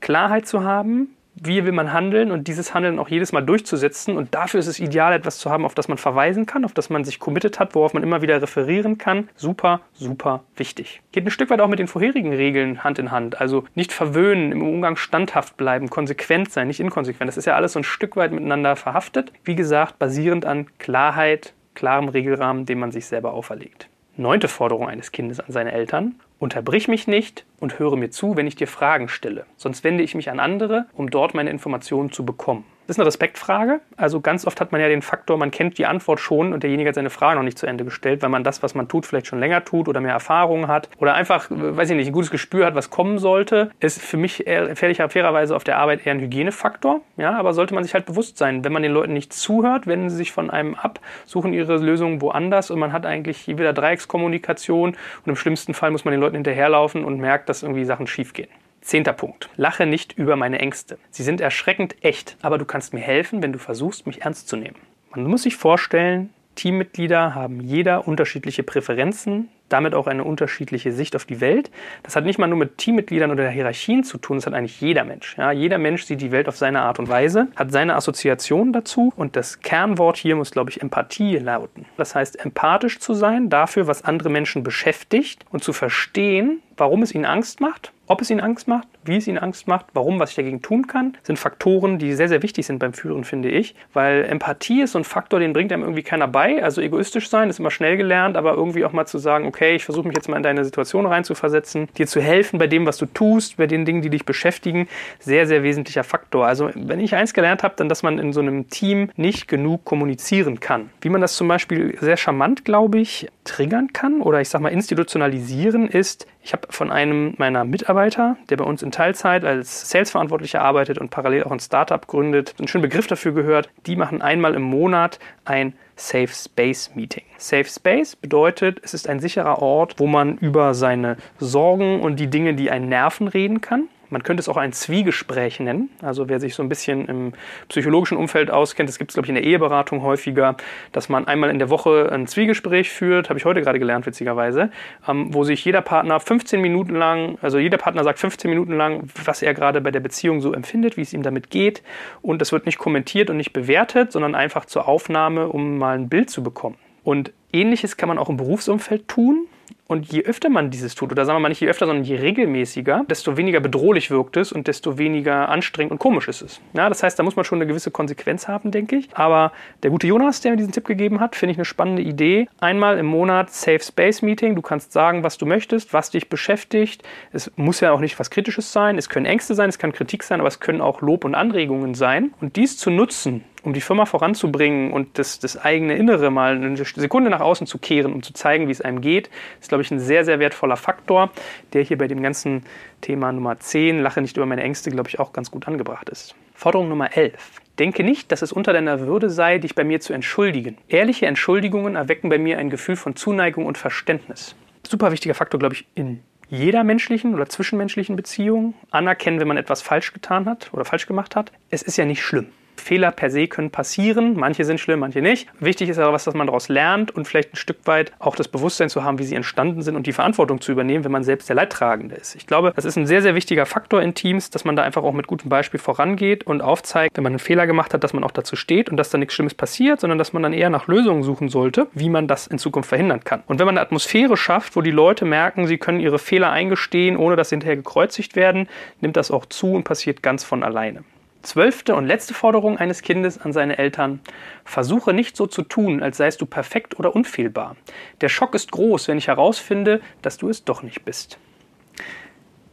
Klarheit 0.00 0.46
zu 0.46 0.62
haben, 0.62 1.14
wie 1.42 1.64
will 1.64 1.72
man 1.72 1.92
handeln 1.92 2.30
und 2.30 2.48
dieses 2.48 2.74
Handeln 2.74 2.98
auch 2.98 3.08
jedes 3.08 3.32
Mal 3.32 3.42
durchzusetzen. 3.42 4.16
Und 4.16 4.34
dafür 4.34 4.60
ist 4.60 4.66
es 4.66 4.80
ideal, 4.80 5.12
etwas 5.12 5.38
zu 5.38 5.50
haben, 5.50 5.64
auf 5.64 5.74
das 5.74 5.88
man 5.88 5.98
verweisen 5.98 6.46
kann, 6.46 6.64
auf 6.64 6.72
das 6.72 6.90
man 6.90 7.04
sich 7.04 7.18
committed 7.18 7.58
hat, 7.58 7.74
worauf 7.74 7.94
man 7.94 8.02
immer 8.02 8.22
wieder 8.22 8.40
referieren 8.40 8.98
kann. 8.98 9.28
Super, 9.34 9.80
super 9.92 10.42
wichtig. 10.56 11.02
Geht 11.12 11.26
ein 11.26 11.30
Stück 11.30 11.50
weit 11.50 11.60
auch 11.60 11.68
mit 11.68 11.78
den 11.78 11.88
vorherigen 11.88 12.32
Regeln 12.32 12.84
Hand 12.84 12.98
in 12.98 13.10
Hand. 13.10 13.40
Also 13.40 13.64
nicht 13.74 13.92
verwöhnen, 13.92 14.52
im 14.52 14.62
Umgang 14.62 14.96
standhaft 14.96 15.56
bleiben, 15.56 15.90
konsequent 15.90 16.50
sein, 16.50 16.68
nicht 16.68 16.80
inkonsequent. 16.80 17.28
Das 17.28 17.36
ist 17.36 17.44
ja 17.44 17.56
alles 17.56 17.72
so 17.72 17.80
ein 17.80 17.84
Stück 17.84 18.16
weit 18.16 18.32
miteinander 18.32 18.76
verhaftet. 18.76 19.32
Wie 19.44 19.54
gesagt, 19.54 19.98
basierend 19.98 20.44
an 20.44 20.66
Klarheit, 20.78 21.54
klarem 21.74 22.08
Regelrahmen, 22.08 22.66
den 22.66 22.78
man 22.78 22.90
sich 22.90 23.06
selber 23.06 23.32
auferlegt. 23.32 23.88
Neunte 24.16 24.48
Forderung 24.48 24.88
eines 24.88 25.12
Kindes 25.12 25.38
an 25.38 25.52
seine 25.52 25.70
Eltern. 25.70 26.16
Unterbrich 26.38 26.86
mich 26.86 27.08
nicht 27.08 27.44
und 27.58 27.80
höre 27.80 27.96
mir 27.96 28.10
zu, 28.10 28.36
wenn 28.36 28.46
ich 28.46 28.54
dir 28.54 28.68
Fragen 28.68 29.08
stelle. 29.08 29.44
Sonst 29.56 29.82
wende 29.82 30.04
ich 30.04 30.14
mich 30.14 30.30
an 30.30 30.38
andere, 30.38 30.86
um 30.94 31.10
dort 31.10 31.34
meine 31.34 31.50
Informationen 31.50 32.12
zu 32.12 32.24
bekommen. 32.24 32.64
Das 32.88 32.94
ist 32.94 33.00
eine 33.00 33.06
Respektfrage. 33.06 33.82
Also 33.98 34.22
ganz 34.22 34.46
oft 34.46 34.62
hat 34.62 34.72
man 34.72 34.80
ja 34.80 34.88
den 34.88 35.02
Faktor, 35.02 35.36
man 35.36 35.50
kennt 35.50 35.76
die 35.76 35.84
Antwort 35.84 36.20
schon 36.20 36.54
und 36.54 36.62
derjenige 36.62 36.88
hat 36.88 36.94
seine 36.94 37.10
Frage 37.10 37.36
noch 37.36 37.42
nicht 37.42 37.58
zu 37.58 37.66
Ende 37.66 37.84
gestellt, 37.84 38.22
weil 38.22 38.30
man 38.30 38.44
das, 38.44 38.62
was 38.62 38.74
man 38.74 38.88
tut, 38.88 39.04
vielleicht 39.04 39.26
schon 39.26 39.40
länger 39.40 39.62
tut 39.62 39.88
oder 39.88 40.00
mehr 40.00 40.14
Erfahrung 40.14 40.68
hat 40.68 40.88
oder 40.96 41.12
einfach, 41.12 41.48
weiß 41.50 41.90
ich 41.90 41.96
nicht, 41.96 42.06
ein 42.06 42.14
gutes 42.14 42.30
Gespür 42.30 42.64
hat, 42.64 42.74
was 42.74 42.88
kommen 42.88 43.18
sollte. 43.18 43.72
Ist 43.78 44.00
für 44.00 44.16
mich 44.16 44.46
eher, 44.46 44.74
fairerweise 44.74 45.54
auf 45.54 45.64
der 45.64 45.76
Arbeit 45.76 46.06
eher 46.06 46.12
ein 46.12 46.20
Hygienefaktor. 46.20 47.02
Ja, 47.18 47.36
aber 47.36 47.52
sollte 47.52 47.74
man 47.74 47.84
sich 47.84 47.92
halt 47.92 48.06
bewusst 48.06 48.38
sein, 48.38 48.64
wenn 48.64 48.72
man 48.72 48.82
den 48.82 48.92
Leuten 48.92 49.12
nicht 49.12 49.34
zuhört, 49.34 49.86
wenden 49.86 50.08
sie 50.08 50.16
sich 50.16 50.32
von 50.32 50.48
einem 50.48 50.74
ab, 50.74 50.98
suchen 51.26 51.52
ihre 51.52 51.76
Lösungen 51.76 52.22
woanders 52.22 52.70
und 52.70 52.78
man 52.78 52.94
hat 52.94 53.04
eigentlich 53.04 53.48
wieder 53.48 53.74
Dreieckskommunikation 53.74 54.92
und 54.92 55.26
im 55.26 55.36
schlimmsten 55.36 55.74
Fall 55.74 55.90
muss 55.90 56.06
man 56.06 56.12
den 56.12 56.22
Leuten 56.22 56.36
hinterherlaufen 56.36 57.04
und 57.04 57.20
merkt, 57.20 57.50
dass 57.50 57.62
irgendwie 57.62 57.84
Sachen 57.84 58.06
schiefgehen. 58.06 58.48
Zehnter 58.80 59.12
Punkt. 59.12 59.50
Lache 59.56 59.86
nicht 59.86 60.12
über 60.12 60.36
meine 60.36 60.58
Ängste. 60.58 60.98
Sie 61.10 61.22
sind 61.22 61.40
erschreckend 61.40 61.96
echt, 62.02 62.36
aber 62.42 62.58
du 62.58 62.64
kannst 62.64 62.94
mir 62.94 63.00
helfen, 63.00 63.42
wenn 63.42 63.52
du 63.52 63.58
versuchst, 63.58 64.06
mich 64.06 64.22
ernst 64.22 64.48
zu 64.48 64.56
nehmen. 64.56 64.76
Man 65.10 65.24
muss 65.24 65.42
sich 65.42 65.56
vorstellen, 65.56 66.30
Teammitglieder 66.54 67.34
haben 67.34 67.60
jeder 67.60 68.08
unterschiedliche 68.08 68.62
Präferenzen, 68.62 69.48
damit 69.68 69.94
auch 69.94 70.06
eine 70.06 70.24
unterschiedliche 70.24 70.92
Sicht 70.92 71.16
auf 71.16 71.24
die 71.24 71.40
Welt. 71.40 71.70
Das 72.02 72.16
hat 72.16 72.24
nicht 72.24 72.38
mal 72.38 72.46
nur 72.46 72.58
mit 72.58 72.78
Teammitgliedern 72.78 73.30
oder 73.30 73.48
Hierarchien 73.48 74.04
zu 74.04 74.18
tun, 74.18 74.38
das 74.38 74.46
hat 74.46 74.54
eigentlich 74.54 74.80
jeder 74.80 75.04
Mensch. 75.04 75.36
Ja, 75.36 75.52
jeder 75.52 75.78
Mensch 75.78 76.04
sieht 76.04 76.20
die 76.20 76.32
Welt 76.32 76.48
auf 76.48 76.56
seine 76.56 76.80
Art 76.80 76.98
und 76.98 77.08
Weise, 77.08 77.48
hat 77.56 77.72
seine 77.72 77.94
Assoziationen 77.94 78.72
dazu 78.72 79.12
und 79.16 79.36
das 79.36 79.60
Kernwort 79.60 80.16
hier 80.16 80.36
muss, 80.36 80.50
glaube 80.50 80.70
ich, 80.70 80.82
Empathie 80.82 81.36
lauten. 81.38 81.86
Das 81.96 82.14
heißt, 82.14 82.44
empathisch 82.44 82.98
zu 82.98 83.14
sein 83.14 83.50
dafür, 83.50 83.86
was 83.86 84.04
andere 84.04 84.30
Menschen 84.30 84.62
beschäftigt 84.62 85.44
und 85.50 85.62
zu 85.62 85.72
verstehen, 85.72 86.62
warum 86.76 87.02
es 87.02 87.14
ihnen 87.14 87.24
Angst 87.24 87.60
macht 87.60 87.92
ob 88.08 88.22
es 88.22 88.30
ihnen 88.30 88.40
Angst 88.40 88.66
macht, 88.68 88.88
wie 89.04 89.16
es 89.16 89.28
ihnen 89.28 89.38
Angst 89.38 89.68
macht, 89.68 89.86
warum, 89.92 90.18
was 90.18 90.30
ich 90.30 90.36
dagegen 90.36 90.62
tun 90.62 90.86
kann, 90.86 91.16
sind 91.22 91.38
Faktoren, 91.38 91.98
die 91.98 92.14
sehr, 92.14 92.28
sehr 92.28 92.42
wichtig 92.42 92.66
sind 92.66 92.78
beim 92.78 92.94
Führen, 92.94 93.24
finde 93.24 93.50
ich. 93.50 93.74
Weil 93.92 94.24
Empathie 94.24 94.82
ist 94.82 94.92
so 94.92 94.98
ein 94.98 95.04
Faktor, 95.04 95.40
den 95.40 95.52
bringt 95.52 95.72
einem 95.72 95.82
irgendwie 95.82 96.02
keiner 96.02 96.26
bei. 96.26 96.62
Also 96.62 96.80
egoistisch 96.80 97.28
sein 97.28 97.50
ist 97.50 97.60
immer 97.60 97.70
schnell 97.70 97.98
gelernt, 97.98 98.36
aber 98.36 98.54
irgendwie 98.54 98.84
auch 98.84 98.92
mal 98.92 99.06
zu 99.06 99.18
sagen, 99.18 99.46
okay, 99.46 99.57
ich 99.60 99.84
versuche 99.84 100.06
mich 100.06 100.16
jetzt 100.16 100.28
mal 100.28 100.36
in 100.36 100.42
deine 100.42 100.64
Situation 100.64 101.06
reinzuversetzen, 101.06 101.88
dir 101.96 102.06
zu 102.06 102.20
helfen 102.20 102.58
bei 102.58 102.66
dem, 102.66 102.86
was 102.86 102.96
du 102.96 103.06
tust, 103.06 103.56
bei 103.56 103.66
den 103.66 103.84
Dingen, 103.84 104.02
die 104.02 104.10
dich 104.10 104.24
beschäftigen, 104.24 104.88
sehr, 105.18 105.46
sehr 105.46 105.62
wesentlicher 105.62 106.04
Faktor. 106.04 106.46
Also 106.46 106.70
wenn 106.74 107.00
ich 107.00 107.14
eins 107.14 107.34
gelernt 107.34 107.62
habe, 107.62 107.74
dann, 107.76 107.88
dass 107.88 108.02
man 108.02 108.18
in 108.18 108.32
so 108.32 108.40
einem 108.40 108.68
Team 108.68 109.10
nicht 109.16 109.48
genug 109.48 109.84
kommunizieren 109.84 110.60
kann. 110.60 110.90
Wie 111.00 111.08
man 111.08 111.20
das 111.20 111.36
zum 111.36 111.48
Beispiel 111.48 111.96
sehr 112.00 112.16
charmant, 112.16 112.64
glaube 112.64 112.98
ich, 112.98 113.28
triggern 113.44 113.92
kann 113.92 114.20
oder 114.20 114.40
ich 114.40 114.48
sag 114.48 114.60
mal 114.60 114.68
institutionalisieren 114.68 115.88
ist, 115.88 116.26
ich 116.42 116.52
habe 116.52 116.68
von 116.70 116.90
einem 116.90 117.34
meiner 117.36 117.64
Mitarbeiter, 117.64 118.38
der 118.48 118.56
bei 118.56 118.64
uns 118.64 118.82
in 118.82 118.90
Teilzeit 118.90 119.44
als 119.44 119.90
Sales-Verantwortlicher 119.90 120.62
arbeitet 120.62 120.98
und 120.98 121.10
parallel 121.10 121.44
auch 121.44 121.50
ein 121.50 121.60
Startup 121.60 122.06
gründet, 122.06 122.54
einen 122.58 122.68
schönen 122.68 122.82
Begriff 122.82 123.06
dafür 123.06 123.32
gehört. 123.32 123.68
Die 123.86 123.96
machen 123.96 124.22
einmal 124.22 124.54
im 124.54 124.62
Monat 124.62 125.18
ein 125.44 125.74
Safe 125.98 126.28
Space 126.28 126.92
Meeting. 126.94 127.24
Safe 127.36 127.64
Space 127.64 128.14
bedeutet, 128.16 128.80
es 128.82 128.94
ist 128.94 129.08
ein 129.08 129.20
sicherer 129.20 129.60
Ort, 129.60 129.98
wo 129.98 130.06
man 130.06 130.38
über 130.38 130.72
seine 130.74 131.16
Sorgen 131.38 132.00
und 132.00 132.16
die 132.20 132.28
Dinge, 132.28 132.54
die 132.54 132.70
einen 132.70 132.88
nerven, 132.88 133.28
reden 133.28 133.60
kann. 133.60 133.88
Man 134.10 134.22
könnte 134.22 134.40
es 134.40 134.48
auch 134.48 134.56
ein 134.56 134.72
Zwiegespräch 134.72 135.60
nennen. 135.60 135.90
Also 136.02 136.28
wer 136.28 136.40
sich 136.40 136.54
so 136.54 136.62
ein 136.62 136.68
bisschen 136.68 137.06
im 137.06 137.32
psychologischen 137.68 138.16
Umfeld 138.16 138.50
auskennt, 138.50 138.88
das 138.88 138.98
gibt 138.98 139.10
es, 139.10 139.14
glaube 139.14 139.26
ich, 139.26 139.30
in 139.30 139.34
der 139.34 139.44
Eheberatung 139.44 140.02
häufiger, 140.02 140.56
dass 140.92 141.08
man 141.08 141.26
einmal 141.26 141.50
in 141.50 141.58
der 141.58 141.70
Woche 141.70 142.10
ein 142.12 142.26
Zwiegespräch 142.26 142.90
führt, 142.90 143.28
habe 143.28 143.38
ich 143.38 143.44
heute 143.44 143.60
gerade 143.60 143.78
gelernt, 143.78 144.06
witzigerweise, 144.06 144.70
ähm, 145.06 145.32
wo 145.34 145.44
sich 145.44 145.64
jeder 145.64 145.82
Partner 145.82 146.20
15 146.20 146.60
Minuten 146.60 146.94
lang, 146.94 147.38
also 147.42 147.58
jeder 147.58 147.78
Partner 147.78 148.04
sagt 148.04 148.18
15 148.18 148.48
Minuten 148.50 148.76
lang, 148.76 149.08
was 149.24 149.42
er 149.42 149.54
gerade 149.54 149.80
bei 149.80 149.90
der 149.90 150.00
Beziehung 150.00 150.40
so 150.40 150.52
empfindet, 150.52 150.96
wie 150.96 151.02
es 151.02 151.12
ihm 151.12 151.22
damit 151.22 151.50
geht. 151.50 151.82
Und 152.22 152.40
das 152.40 152.52
wird 152.52 152.66
nicht 152.66 152.78
kommentiert 152.78 153.30
und 153.30 153.36
nicht 153.36 153.52
bewertet, 153.52 154.12
sondern 154.12 154.34
einfach 154.34 154.64
zur 154.64 154.88
Aufnahme, 154.88 155.48
um 155.48 155.78
mal 155.78 155.96
ein 155.96 156.08
Bild 156.08 156.30
zu 156.30 156.42
bekommen. 156.42 156.76
Und 157.04 157.32
ähnliches 157.52 157.96
kann 157.96 158.08
man 158.08 158.18
auch 158.18 158.28
im 158.28 158.36
Berufsumfeld 158.36 159.08
tun. 159.08 159.46
Und 159.90 160.12
je 160.12 160.22
öfter 160.22 160.50
man 160.50 160.70
dieses 160.70 160.94
tut, 160.94 161.12
oder 161.12 161.24
sagen 161.24 161.36
wir 161.36 161.40
mal 161.40 161.48
nicht 161.48 161.62
je 161.62 161.68
öfter, 161.68 161.86
sondern 161.86 162.04
je 162.04 162.16
regelmäßiger, 162.16 163.06
desto 163.08 163.38
weniger 163.38 163.58
bedrohlich 163.58 164.10
wirkt 164.10 164.36
es 164.36 164.52
und 164.52 164.66
desto 164.66 164.98
weniger 164.98 165.48
anstrengend 165.48 165.92
und 165.92 165.98
komisch 165.98 166.28
ist 166.28 166.42
es. 166.42 166.60
Ja, 166.74 166.90
das 166.90 167.02
heißt, 167.02 167.18
da 167.18 167.22
muss 167.22 167.36
man 167.36 167.46
schon 167.46 167.56
eine 167.56 167.66
gewisse 167.66 167.90
Konsequenz 167.90 168.48
haben, 168.48 168.70
denke 168.70 168.96
ich. 168.96 169.08
Aber 169.14 169.50
der 169.82 169.90
gute 169.90 170.06
Jonas, 170.06 170.42
der 170.42 170.50
mir 170.50 170.58
diesen 170.58 170.72
Tipp 170.72 170.84
gegeben 170.84 171.20
hat, 171.20 171.36
finde 171.36 171.52
ich 171.52 171.56
eine 171.56 171.64
spannende 171.64 172.02
Idee. 172.02 172.48
Einmal 172.60 172.98
im 172.98 173.06
Monat 173.06 173.48
Safe 173.50 173.80
Space 173.80 174.20
Meeting. 174.20 174.54
Du 174.54 174.60
kannst 174.60 174.92
sagen, 174.92 175.22
was 175.22 175.38
du 175.38 175.46
möchtest, 175.46 175.94
was 175.94 176.10
dich 176.10 176.28
beschäftigt. 176.28 177.02
Es 177.32 177.50
muss 177.56 177.80
ja 177.80 177.90
auch 177.92 178.00
nicht 178.00 178.18
was 178.18 178.28
Kritisches 178.28 178.70
sein. 178.70 178.98
Es 178.98 179.08
können 179.08 179.24
Ängste 179.24 179.54
sein, 179.54 179.70
es 179.70 179.78
kann 179.78 179.92
Kritik 179.92 180.22
sein, 180.22 180.40
aber 180.40 180.48
es 180.48 180.60
können 180.60 180.82
auch 180.82 181.00
Lob 181.00 181.24
und 181.24 181.34
Anregungen 181.34 181.94
sein. 181.94 182.34
Und 182.42 182.56
dies 182.56 182.76
zu 182.76 182.90
nutzen, 182.90 183.42
um 183.62 183.72
die 183.72 183.80
Firma 183.80 184.06
voranzubringen 184.06 184.92
und 184.92 185.18
das, 185.18 185.38
das 185.38 185.56
eigene 185.56 185.96
Innere 185.96 186.30
mal 186.30 186.56
eine 186.56 186.76
Sekunde 186.76 187.30
nach 187.30 187.40
außen 187.40 187.66
zu 187.66 187.78
kehren, 187.78 188.12
um 188.12 188.22
zu 188.22 188.32
zeigen, 188.32 188.68
wie 188.68 188.72
es 188.72 188.80
einem 188.80 189.00
geht, 189.00 189.30
ist, 189.60 189.68
glaube 189.68 189.82
ich, 189.82 189.90
ein 189.90 190.00
sehr, 190.00 190.24
sehr 190.24 190.38
wertvoller 190.38 190.76
Faktor, 190.76 191.30
der 191.72 191.82
hier 191.82 191.98
bei 191.98 192.08
dem 192.08 192.22
ganzen 192.22 192.62
Thema 193.00 193.32
Nummer 193.32 193.58
10, 193.58 194.02
Lache 194.02 194.20
nicht 194.20 194.36
über 194.36 194.46
meine 194.46 194.62
Ängste, 194.62 194.90
glaube 194.90 195.08
ich, 195.08 195.18
auch 195.18 195.32
ganz 195.32 195.50
gut 195.50 195.66
angebracht 195.68 196.08
ist. 196.08 196.34
Forderung 196.54 196.88
Nummer 196.88 197.16
11. 197.16 197.34
Denke 197.78 198.02
nicht, 198.02 198.32
dass 198.32 198.42
es 198.42 198.52
unter 198.52 198.72
deiner 198.72 199.00
Würde 199.00 199.30
sei, 199.30 199.58
dich 199.58 199.74
bei 199.76 199.84
mir 199.84 200.00
zu 200.00 200.12
entschuldigen. 200.12 200.76
Ehrliche 200.88 201.26
Entschuldigungen 201.26 201.94
erwecken 201.94 202.28
bei 202.28 202.38
mir 202.38 202.58
ein 202.58 202.70
Gefühl 202.70 202.96
von 202.96 203.14
Zuneigung 203.14 203.66
und 203.66 203.78
Verständnis. 203.78 204.56
Super 204.86 205.12
wichtiger 205.12 205.34
Faktor, 205.34 205.60
glaube 205.60 205.76
ich, 205.76 205.86
in 205.94 206.20
jeder 206.48 206.82
menschlichen 206.82 207.34
oder 207.34 207.48
zwischenmenschlichen 207.48 208.16
Beziehung. 208.16 208.74
Anerkennen, 208.90 209.38
wenn 209.38 209.48
man 209.48 209.58
etwas 209.58 209.82
falsch 209.82 210.12
getan 210.12 210.46
hat 210.46 210.70
oder 210.72 210.84
falsch 210.84 211.06
gemacht 211.06 211.36
hat. 211.36 211.52
Es 211.70 211.82
ist 211.82 211.96
ja 211.96 212.04
nicht 212.04 212.22
schlimm. 212.22 212.46
Fehler 212.88 213.10
per 213.10 213.28
se 213.28 213.48
können 213.48 213.70
passieren. 213.70 214.34
Manche 214.34 214.64
sind 214.64 214.80
schlimm, 214.80 215.00
manche 215.00 215.20
nicht. 215.20 215.46
Wichtig 215.60 215.90
ist 215.90 215.98
aber 215.98 216.14
was, 216.14 216.24
dass 216.24 216.32
man 216.32 216.46
daraus 216.46 216.70
lernt 216.70 217.14
und 217.14 217.28
vielleicht 217.28 217.52
ein 217.52 217.56
Stück 217.56 217.80
weit 217.84 218.12
auch 218.18 218.34
das 218.34 218.48
Bewusstsein 218.48 218.88
zu 218.88 219.04
haben, 219.04 219.18
wie 219.18 219.24
sie 219.24 219.34
entstanden 219.34 219.82
sind 219.82 219.94
und 219.94 220.06
die 220.06 220.14
Verantwortung 220.14 220.62
zu 220.62 220.72
übernehmen, 220.72 221.04
wenn 221.04 221.12
man 221.12 221.22
selbst 221.22 221.50
der 221.50 221.56
Leidtragende 221.56 222.14
ist. 222.14 222.34
Ich 222.34 222.46
glaube, 222.46 222.72
das 222.74 222.86
ist 222.86 222.96
ein 222.96 223.06
sehr, 223.06 223.20
sehr 223.20 223.34
wichtiger 223.34 223.66
Faktor 223.66 224.00
in 224.00 224.14
Teams, 224.14 224.48
dass 224.48 224.64
man 224.64 224.74
da 224.74 224.84
einfach 224.84 225.02
auch 225.02 225.12
mit 225.12 225.26
gutem 225.26 225.50
Beispiel 225.50 225.78
vorangeht 225.78 226.46
und 226.46 226.62
aufzeigt, 226.62 227.18
wenn 227.18 227.24
man 227.24 227.32
einen 227.32 227.40
Fehler 227.40 227.66
gemacht 227.66 227.92
hat, 227.92 228.02
dass 228.02 228.14
man 228.14 228.24
auch 228.24 228.30
dazu 228.30 228.56
steht 228.56 228.88
und 228.88 228.96
dass 228.96 229.10
da 229.10 229.18
nichts 229.18 229.34
Schlimmes 229.34 229.52
passiert, 229.52 230.00
sondern 230.00 230.18
dass 230.18 230.32
man 230.32 230.42
dann 230.42 230.54
eher 230.54 230.70
nach 230.70 230.88
Lösungen 230.88 231.22
suchen 231.22 231.50
sollte, 231.50 231.88
wie 231.92 232.08
man 232.08 232.26
das 232.26 232.46
in 232.46 232.56
Zukunft 232.56 232.88
verhindern 232.88 233.22
kann. 233.22 233.42
Und 233.48 233.58
wenn 233.58 233.66
man 233.66 233.76
eine 233.76 233.84
Atmosphäre 233.84 234.38
schafft, 234.38 234.76
wo 234.76 234.80
die 234.80 234.90
Leute 234.90 235.26
merken, 235.26 235.66
sie 235.66 235.76
können 235.76 236.00
ihre 236.00 236.18
Fehler 236.18 236.52
eingestehen, 236.52 237.18
ohne 237.18 237.36
dass 237.36 237.50
sie 237.50 237.56
hinterher 237.56 237.76
gekreuzigt 237.76 238.34
werden, 238.34 238.66
nimmt 239.02 239.18
das 239.18 239.30
auch 239.30 239.44
zu 239.44 239.74
und 239.74 239.84
passiert 239.84 240.22
ganz 240.22 240.42
von 240.42 240.62
alleine. 240.62 241.04
Zwölfte 241.42 241.94
und 241.94 242.06
letzte 242.06 242.34
Forderung 242.34 242.78
eines 242.78 243.02
Kindes 243.02 243.40
an 243.40 243.52
seine 243.52 243.78
Eltern. 243.78 244.20
Versuche 244.64 245.12
nicht 245.12 245.36
so 245.36 245.46
zu 245.46 245.62
tun, 245.62 246.02
als 246.02 246.16
seist 246.16 246.40
du 246.40 246.46
perfekt 246.46 246.98
oder 246.98 247.14
unfehlbar. 247.14 247.76
Der 248.20 248.28
Schock 248.28 248.54
ist 248.54 248.72
groß, 248.72 249.08
wenn 249.08 249.18
ich 249.18 249.28
herausfinde, 249.28 250.00
dass 250.20 250.36
du 250.36 250.48
es 250.48 250.64
doch 250.64 250.82
nicht 250.82 251.04
bist. 251.04 251.38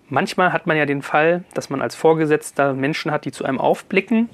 Manchmal 0.08 0.54
hat 0.54 0.68
man 0.68 0.78
ja 0.78 0.86
den 0.86 1.02
Fall, 1.02 1.44
dass 1.54 1.70
man 1.70 1.82
als 1.82 1.96
Vorgesetzter 1.96 2.74
Menschen 2.74 3.12
hat, 3.12 3.26
die 3.26 3.32
zu 3.32 3.44
einem 3.44 3.60
aufblicken 3.60 4.30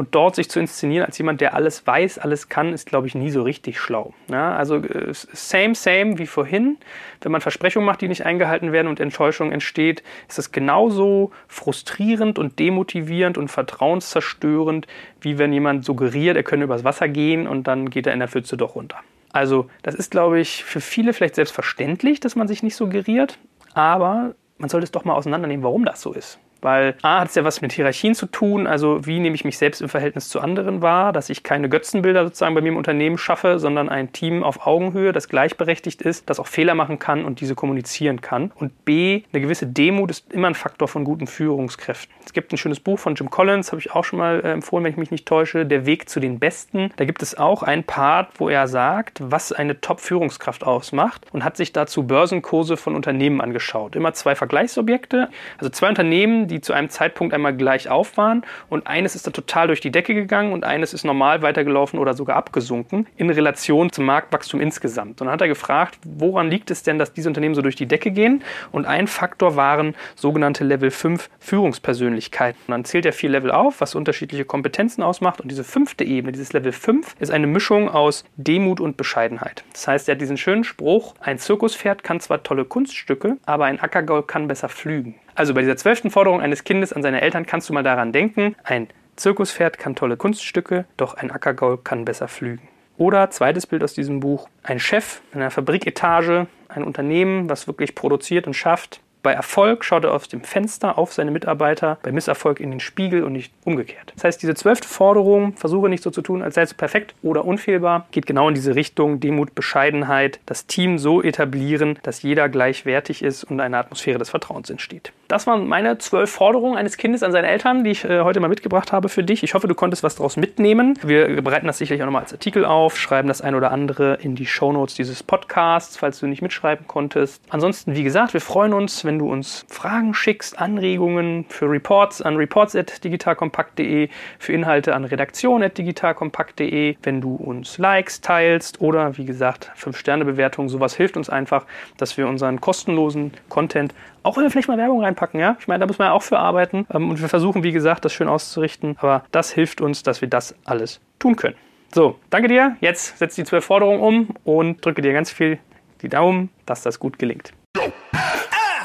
Und 0.00 0.14
dort 0.14 0.34
sich 0.34 0.48
zu 0.48 0.58
inszenieren 0.58 1.04
als 1.04 1.18
jemand, 1.18 1.42
der 1.42 1.52
alles 1.52 1.86
weiß, 1.86 2.16
alles 2.20 2.48
kann, 2.48 2.72
ist, 2.72 2.86
glaube 2.86 3.06
ich, 3.06 3.14
nie 3.14 3.28
so 3.28 3.42
richtig 3.42 3.78
schlau. 3.78 4.14
Ja, 4.30 4.56
also 4.56 4.76
äh, 4.76 5.12
same, 5.12 5.74
same 5.74 6.16
wie 6.16 6.26
vorhin. 6.26 6.78
Wenn 7.20 7.32
man 7.32 7.42
Versprechungen 7.42 7.84
macht, 7.84 8.00
die 8.00 8.08
nicht 8.08 8.24
eingehalten 8.24 8.72
werden 8.72 8.88
und 8.88 8.98
Enttäuschung 8.98 9.52
entsteht, 9.52 10.02
ist 10.26 10.38
das 10.38 10.52
genauso 10.52 11.32
frustrierend 11.48 12.38
und 12.38 12.58
demotivierend 12.58 13.36
und 13.36 13.48
vertrauenszerstörend, 13.48 14.86
wie 15.20 15.36
wenn 15.36 15.52
jemand 15.52 15.84
suggeriert, 15.84 16.34
er 16.34 16.44
könne 16.44 16.64
übers 16.64 16.82
Wasser 16.82 17.06
gehen 17.06 17.46
und 17.46 17.64
dann 17.64 17.90
geht 17.90 18.06
er 18.06 18.14
in 18.14 18.20
der 18.20 18.28
Pfütze 18.28 18.56
doch 18.56 18.76
runter. 18.76 18.96
Also 19.34 19.68
das 19.82 19.94
ist, 19.94 20.10
glaube 20.10 20.40
ich, 20.40 20.64
für 20.64 20.80
viele 20.80 21.12
vielleicht 21.12 21.34
selbstverständlich, 21.34 22.20
dass 22.20 22.36
man 22.36 22.48
sich 22.48 22.62
nicht 22.62 22.74
suggeriert, 22.74 23.38
aber 23.74 24.34
man 24.56 24.70
sollte 24.70 24.84
es 24.84 24.92
doch 24.92 25.04
mal 25.04 25.12
auseinandernehmen, 25.12 25.62
warum 25.62 25.84
das 25.84 26.00
so 26.00 26.14
ist. 26.14 26.38
Weil 26.60 26.94
A 27.02 27.20
hat 27.20 27.28
es 27.28 27.34
ja 27.34 27.44
was 27.44 27.60
mit 27.60 27.72
Hierarchien 27.72 28.14
zu 28.14 28.26
tun, 28.26 28.66
also 28.66 29.06
wie 29.06 29.18
nehme 29.18 29.34
ich 29.34 29.44
mich 29.44 29.58
selbst 29.58 29.80
im 29.80 29.88
Verhältnis 29.88 30.28
zu 30.28 30.40
anderen 30.40 30.82
wahr, 30.82 31.12
dass 31.12 31.30
ich 31.30 31.42
keine 31.42 31.68
Götzenbilder 31.68 32.24
sozusagen 32.24 32.54
bei 32.54 32.60
mir 32.60 32.68
im 32.68 32.76
Unternehmen 32.76 33.18
schaffe, 33.18 33.58
sondern 33.58 33.88
ein 33.88 34.12
Team 34.12 34.42
auf 34.42 34.66
Augenhöhe, 34.66 35.12
das 35.12 35.28
gleichberechtigt 35.28 36.02
ist, 36.02 36.28
das 36.28 36.40
auch 36.40 36.46
Fehler 36.46 36.74
machen 36.74 36.98
kann 36.98 37.24
und 37.24 37.40
diese 37.40 37.54
kommunizieren 37.54 38.20
kann. 38.20 38.52
Und 38.54 38.84
B, 38.84 39.22
eine 39.32 39.42
gewisse 39.42 39.66
Demut 39.66 40.10
ist 40.10 40.32
immer 40.32 40.48
ein 40.48 40.54
Faktor 40.54 40.88
von 40.88 41.04
guten 41.04 41.26
Führungskräften. 41.26 42.14
Es 42.24 42.32
gibt 42.32 42.52
ein 42.52 42.58
schönes 42.58 42.80
Buch 42.80 42.98
von 42.98 43.14
Jim 43.14 43.30
Collins, 43.30 43.72
habe 43.72 43.80
ich 43.80 43.92
auch 43.92 44.04
schon 44.04 44.18
mal 44.18 44.40
äh, 44.40 44.52
empfohlen, 44.52 44.84
wenn 44.84 44.92
ich 44.92 44.98
mich 44.98 45.10
nicht 45.10 45.26
täusche, 45.26 45.66
Der 45.66 45.86
Weg 45.86 46.08
zu 46.08 46.20
den 46.20 46.38
Besten. 46.38 46.90
Da 46.96 47.04
gibt 47.04 47.22
es 47.22 47.36
auch 47.38 47.62
einen 47.62 47.84
Part, 47.84 48.38
wo 48.38 48.48
er 48.48 48.68
sagt, 48.68 49.20
was 49.22 49.52
eine 49.52 49.80
Top-Führungskraft 49.80 50.64
ausmacht 50.64 51.26
und 51.32 51.44
hat 51.44 51.56
sich 51.56 51.72
dazu 51.72 52.06
Börsenkurse 52.06 52.76
von 52.76 52.94
Unternehmen 52.94 53.40
angeschaut. 53.40 53.96
Immer 53.96 54.12
zwei 54.12 54.34
Vergleichsobjekte, 54.34 55.28
also 55.58 55.70
zwei 55.70 55.88
Unternehmen, 55.88 56.49
die 56.50 56.60
zu 56.60 56.72
einem 56.72 56.90
Zeitpunkt 56.90 57.32
einmal 57.32 57.56
gleich 57.56 57.88
auf 57.88 58.16
waren 58.16 58.42
und 58.68 58.86
eines 58.86 59.14
ist 59.14 59.26
da 59.26 59.30
total 59.30 59.68
durch 59.68 59.80
die 59.80 59.90
Decke 59.90 60.14
gegangen 60.14 60.52
und 60.52 60.64
eines 60.64 60.92
ist 60.92 61.04
normal 61.04 61.42
weitergelaufen 61.42 61.98
oder 61.98 62.14
sogar 62.14 62.36
abgesunken 62.36 63.06
in 63.16 63.30
Relation 63.30 63.90
zum 63.90 64.04
Marktwachstum 64.04 64.60
insgesamt. 64.60 65.20
Und 65.20 65.26
dann 65.26 65.30
hat 65.30 65.40
er 65.40 65.48
gefragt, 65.48 65.98
woran 66.04 66.50
liegt 66.50 66.70
es 66.70 66.82
denn, 66.82 66.98
dass 66.98 67.12
diese 67.12 67.28
Unternehmen 67.28 67.54
so 67.54 67.62
durch 67.62 67.76
die 67.76 67.86
Decke 67.86 68.10
gehen? 68.10 68.42
Und 68.72 68.86
ein 68.86 69.06
Faktor 69.06 69.56
waren 69.56 69.94
sogenannte 70.16 70.64
Level 70.64 70.90
5 70.90 71.30
Führungspersönlichkeiten. 71.38 72.60
Und 72.66 72.72
dann 72.72 72.84
zählt 72.84 73.06
er 73.06 73.12
vier 73.12 73.30
Level 73.30 73.50
auf, 73.50 73.80
was 73.80 73.94
unterschiedliche 73.94 74.44
Kompetenzen 74.44 75.02
ausmacht. 75.02 75.40
Und 75.40 75.50
diese 75.50 75.64
fünfte 75.64 76.04
Ebene, 76.04 76.32
dieses 76.32 76.52
Level 76.52 76.72
5, 76.72 77.16
ist 77.20 77.30
eine 77.30 77.46
Mischung 77.46 77.88
aus 77.88 78.24
Demut 78.36 78.80
und 78.80 78.96
Bescheidenheit. 78.96 79.64
Das 79.72 79.86
heißt, 79.88 80.08
er 80.08 80.14
hat 80.14 80.20
diesen 80.20 80.36
schönen 80.36 80.64
Spruch, 80.64 81.14
ein 81.20 81.38
Zirkuspferd 81.38 82.02
kann 82.02 82.20
zwar 82.20 82.42
tolle 82.42 82.64
Kunststücke, 82.64 83.36
aber 83.46 83.66
ein 83.66 83.80
Ackergaul 83.80 84.22
kann 84.22 84.48
besser 84.48 84.68
flügen. 84.68 85.14
Also 85.40 85.54
bei 85.54 85.62
dieser 85.62 85.78
zwölften 85.78 86.10
Forderung 86.10 86.42
eines 86.42 86.64
Kindes 86.64 86.92
an 86.92 87.02
seine 87.02 87.22
Eltern 87.22 87.46
kannst 87.46 87.66
du 87.70 87.72
mal 87.72 87.82
daran 87.82 88.12
denken, 88.12 88.56
ein 88.62 88.88
Zirkuspferd 89.16 89.78
kann 89.78 89.96
tolle 89.96 90.18
Kunststücke, 90.18 90.84
doch 90.98 91.14
ein 91.14 91.30
Ackergaul 91.30 91.78
kann 91.78 92.04
besser 92.04 92.28
flügen. 92.28 92.68
Oder 92.98 93.30
zweites 93.30 93.66
Bild 93.66 93.82
aus 93.82 93.94
diesem 93.94 94.20
Buch, 94.20 94.50
ein 94.62 94.78
Chef 94.78 95.22
in 95.32 95.40
einer 95.40 95.50
Fabriketage, 95.50 96.46
ein 96.68 96.84
Unternehmen, 96.84 97.48
was 97.48 97.66
wirklich 97.66 97.94
produziert 97.94 98.46
und 98.46 98.52
schafft, 98.52 99.00
bei 99.22 99.32
Erfolg 99.32 99.82
schaut 99.82 100.04
er 100.04 100.12
aus 100.12 100.28
dem 100.28 100.42
Fenster 100.44 100.98
auf 100.98 101.14
seine 101.14 101.30
Mitarbeiter, 101.30 101.96
bei 102.02 102.12
Misserfolg 102.12 102.60
in 102.60 102.70
den 102.70 102.80
Spiegel 102.80 103.24
und 103.24 103.32
nicht 103.32 103.50
umgekehrt. 103.64 104.12
Das 104.14 104.24
heißt, 104.24 104.42
diese 104.42 104.54
zwölfte 104.54 104.88
Forderung, 104.88 105.56
versuche 105.56 105.88
nicht 105.88 106.02
so 106.02 106.10
zu 106.10 106.20
tun, 106.20 106.42
als 106.42 106.54
sei 106.54 106.62
es 106.62 106.74
perfekt 106.74 107.14
oder 107.22 107.46
unfehlbar, 107.46 108.06
geht 108.10 108.26
genau 108.26 108.48
in 108.48 108.54
diese 108.54 108.74
Richtung 108.74 109.20
Demut, 109.20 109.54
Bescheidenheit, 109.54 110.38
das 110.44 110.66
Team 110.66 110.98
so 110.98 111.22
etablieren, 111.22 111.98
dass 112.02 112.20
jeder 112.20 112.50
gleichwertig 112.50 113.22
ist 113.22 113.44
und 113.44 113.60
eine 113.60 113.78
Atmosphäre 113.78 114.18
des 114.18 114.28
Vertrauens 114.28 114.68
entsteht. 114.68 115.14
Das 115.30 115.46
waren 115.46 115.68
meine 115.68 115.96
zwölf 115.98 116.28
Forderungen 116.28 116.76
eines 116.76 116.96
Kindes 116.96 117.22
an 117.22 117.30
seine 117.30 117.46
Eltern, 117.46 117.84
die 117.84 117.90
ich 117.90 118.04
äh, 118.04 118.22
heute 118.22 118.40
mal 118.40 118.48
mitgebracht 118.48 118.90
habe 118.90 119.08
für 119.08 119.22
dich. 119.22 119.44
Ich 119.44 119.54
hoffe, 119.54 119.68
du 119.68 119.76
konntest 119.76 120.02
was 120.02 120.16
daraus 120.16 120.36
mitnehmen. 120.36 120.98
Wir 121.04 121.40
bereiten 121.40 121.68
das 121.68 121.78
sicherlich 121.78 122.02
auch 122.02 122.06
nochmal 122.06 122.22
als 122.22 122.32
Artikel 122.32 122.64
auf, 122.64 122.98
schreiben 122.98 123.28
das 123.28 123.40
ein 123.40 123.54
oder 123.54 123.70
andere 123.70 124.14
in 124.20 124.34
die 124.34 124.44
Shownotes 124.44 124.96
dieses 124.96 125.22
Podcasts, 125.22 125.96
falls 125.96 126.18
du 126.18 126.26
nicht 126.26 126.42
mitschreiben 126.42 126.88
konntest. 126.88 127.44
Ansonsten, 127.48 127.94
wie 127.94 128.02
gesagt, 128.02 128.34
wir 128.34 128.40
freuen 128.40 128.72
uns, 128.72 129.04
wenn 129.04 129.20
du 129.20 129.30
uns 129.30 129.64
Fragen 129.68 130.14
schickst, 130.14 130.58
Anregungen 130.58 131.44
für 131.48 131.70
Reports 131.70 132.20
an 132.20 132.34
reports.digitalkompakt.de, 132.34 134.08
für 134.40 134.52
Inhalte 134.52 134.96
an 134.96 135.04
redaktion.digitalkompakt.de, 135.04 136.96
wenn 137.04 137.20
du 137.20 137.36
uns 137.36 137.78
likes, 137.78 138.20
teilst 138.20 138.80
oder 138.80 139.16
wie 139.16 139.26
gesagt, 139.26 139.70
5-Sterne-Bewertungen, 139.78 140.68
sowas 140.68 140.96
hilft 140.96 141.16
uns 141.16 141.30
einfach, 141.30 141.66
dass 141.98 142.16
wir 142.16 142.26
unseren 142.26 142.60
kostenlosen 142.60 143.30
Content 143.48 143.94
auch 144.22 144.36
wenn 144.36 144.44
wir 144.44 144.50
vielleicht 144.50 144.68
mal 144.68 144.76
Werbung 144.76 145.02
reinpacken, 145.02 145.19
ja. 145.38 145.56
Ich 145.60 145.68
meine, 145.68 145.80
da 145.80 145.86
muss 145.86 145.98
man 145.98 146.08
ja 146.08 146.12
auch 146.12 146.22
für 146.22 146.38
arbeiten. 146.38 146.86
Ähm, 146.92 147.10
und 147.10 147.20
wir 147.20 147.28
versuchen, 147.28 147.62
wie 147.62 147.72
gesagt, 147.72 148.04
das 148.04 148.12
schön 148.12 148.28
auszurichten. 148.28 148.96
Aber 148.98 149.24
das 149.30 149.50
hilft 149.52 149.80
uns, 149.80 150.02
dass 150.02 150.20
wir 150.20 150.28
das 150.28 150.54
alles 150.64 151.00
tun 151.18 151.36
können. 151.36 151.56
So, 151.92 152.18
danke 152.30 152.48
dir. 152.48 152.76
Jetzt 152.80 153.18
setz 153.18 153.34
die 153.34 153.44
zwölf 153.44 153.64
Forderungen 153.64 154.00
um 154.00 154.28
und 154.44 154.84
drücke 154.84 155.02
dir 155.02 155.12
ganz 155.12 155.30
viel 155.30 155.58
die 156.02 156.08
Daumen, 156.08 156.50
dass 156.64 156.82
das 156.82 156.98
gut 156.98 157.18
gelingt. 157.18 157.52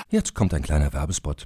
Jetzt 0.10 0.34
kommt 0.34 0.54
ein 0.54 0.62
kleiner 0.62 0.92
Werbespot. 0.94 1.46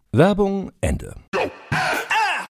Werbung 0.13 0.73
Ende. 0.81 1.15